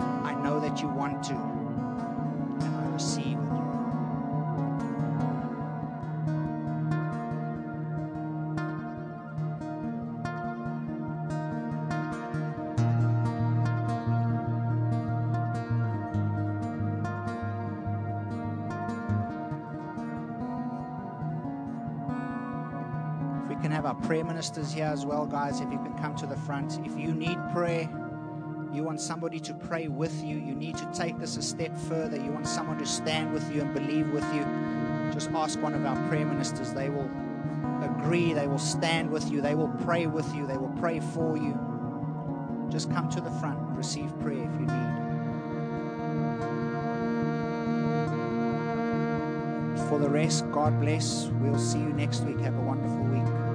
I 0.00 0.34
know 0.42 0.60
that 0.60 0.82
you 0.82 0.88
want 0.88 1.22
to. 1.24 1.34
And 1.34 2.76
I 2.76 2.88
receive 2.92 3.35
it. 23.84 24.02
prayer 24.02 24.24
ministers 24.24 24.72
here 24.72 24.86
as 24.86 25.04
well, 25.04 25.26
guys. 25.26 25.60
If 25.60 25.70
you 25.70 25.78
can 25.78 25.96
come 25.98 26.14
to 26.16 26.26
the 26.26 26.36
front. 26.36 26.78
If 26.84 26.98
you 26.98 27.12
need 27.12 27.38
prayer, 27.52 27.88
you 28.72 28.82
want 28.82 29.00
somebody 29.00 29.40
to 29.40 29.54
pray 29.54 29.88
with 29.88 30.24
you, 30.24 30.36
you 30.36 30.54
need 30.54 30.76
to 30.78 30.90
take 30.94 31.18
this 31.18 31.36
a 31.36 31.42
step 31.42 31.76
further. 31.88 32.16
You 32.16 32.30
want 32.30 32.46
someone 32.46 32.78
to 32.78 32.86
stand 32.86 33.32
with 33.32 33.54
you 33.54 33.62
and 33.62 33.74
believe 33.74 34.10
with 34.10 34.24
you. 34.34 34.44
Just 35.12 35.30
ask 35.30 35.60
one 35.60 35.74
of 35.74 35.84
our 35.84 36.08
prayer 36.08 36.24
ministers. 36.24 36.72
They 36.72 36.90
will 36.90 37.10
agree, 37.82 38.32
they 38.32 38.46
will 38.46 38.58
stand 38.58 39.10
with 39.10 39.30
you, 39.30 39.40
they 39.40 39.54
will 39.54 39.72
pray 39.84 40.06
with 40.06 40.34
you, 40.34 40.46
they 40.46 40.56
will 40.56 40.74
pray 40.78 41.00
for 41.00 41.36
you. 41.36 41.58
Just 42.70 42.90
come 42.90 43.08
to 43.10 43.20
the 43.20 43.30
front 43.32 43.58
receive 43.76 44.18
prayer 44.20 44.42
if 44.42 44.60
you 44.60 44.66
need. 44.66 45.06
For 49.88 49.98
the 49.98 50.08
rest, 50.08 50.50
God 50.50 50.80
bless. 50.80 51.26
We'll 51.40 51.58
see 51.58 51.78
you 51.78 51.92
next 51.92 52.20
week. 52.22 52.40
Have 52.40 52.56
a 52.56 52.62
wonderful 52.62 53.04
week. 53.04 53.45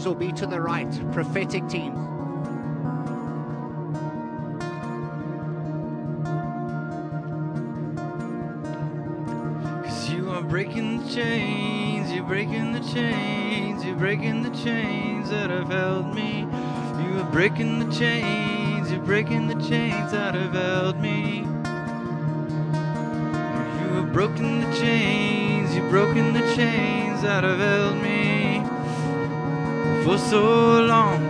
Teams 0.00 0.06
will 0.06 0.14
be 0.14 0.32
to 0.32 0.46
the 0.46 0.58
right, 0.58 1.12
prophetic 1.12 1.68
teams. 1.68 1.98
Cause 9.84 10.08
you 10.08 10.30
are 10.30 10.42
breaking 10.42 11.04
the 11.04 11.12
chains, 11.12 12.10
you're 12.12 12.24
breaking 12.24 12.72
the 12.72 12.80
chains, 12.80 13.84
you're 13.84 13.96
breaking 13.96 14.42
the 14.42 14.50
chains 14.50 15.28
that 15.28 15.50
have 15.50 15.68
held 15.68 16.14
me. 16.14 16.46
You 17.02 17.20
are 17.20 17.30
breaking 17.30 17.80
the 17.80 17.94
chains, 17.94 18.90
you're 18.90 19.02
breaking 19.04 19.48
the 19.48 19.68
chains 19.68 20.12
that 20.12 20.34
have 20.34 20.54
held 20.54 20.98
me. 20.98 21.40
You 23.80 23.96
have 23.96 24.12
broken 24.14 24.60
the 24.60 24.76
chains, 24.78 25.74
you've 25.74 25.90
broken 25.90 26.32
the 26.32 26.54
chains 26.56 27.20
that 27.20 27.44
have 27.44 27.58
held 27.58 28.02
me 28.02 28.39
for 30.04 30.16
so 30.18 30.80
long 30.80 31.29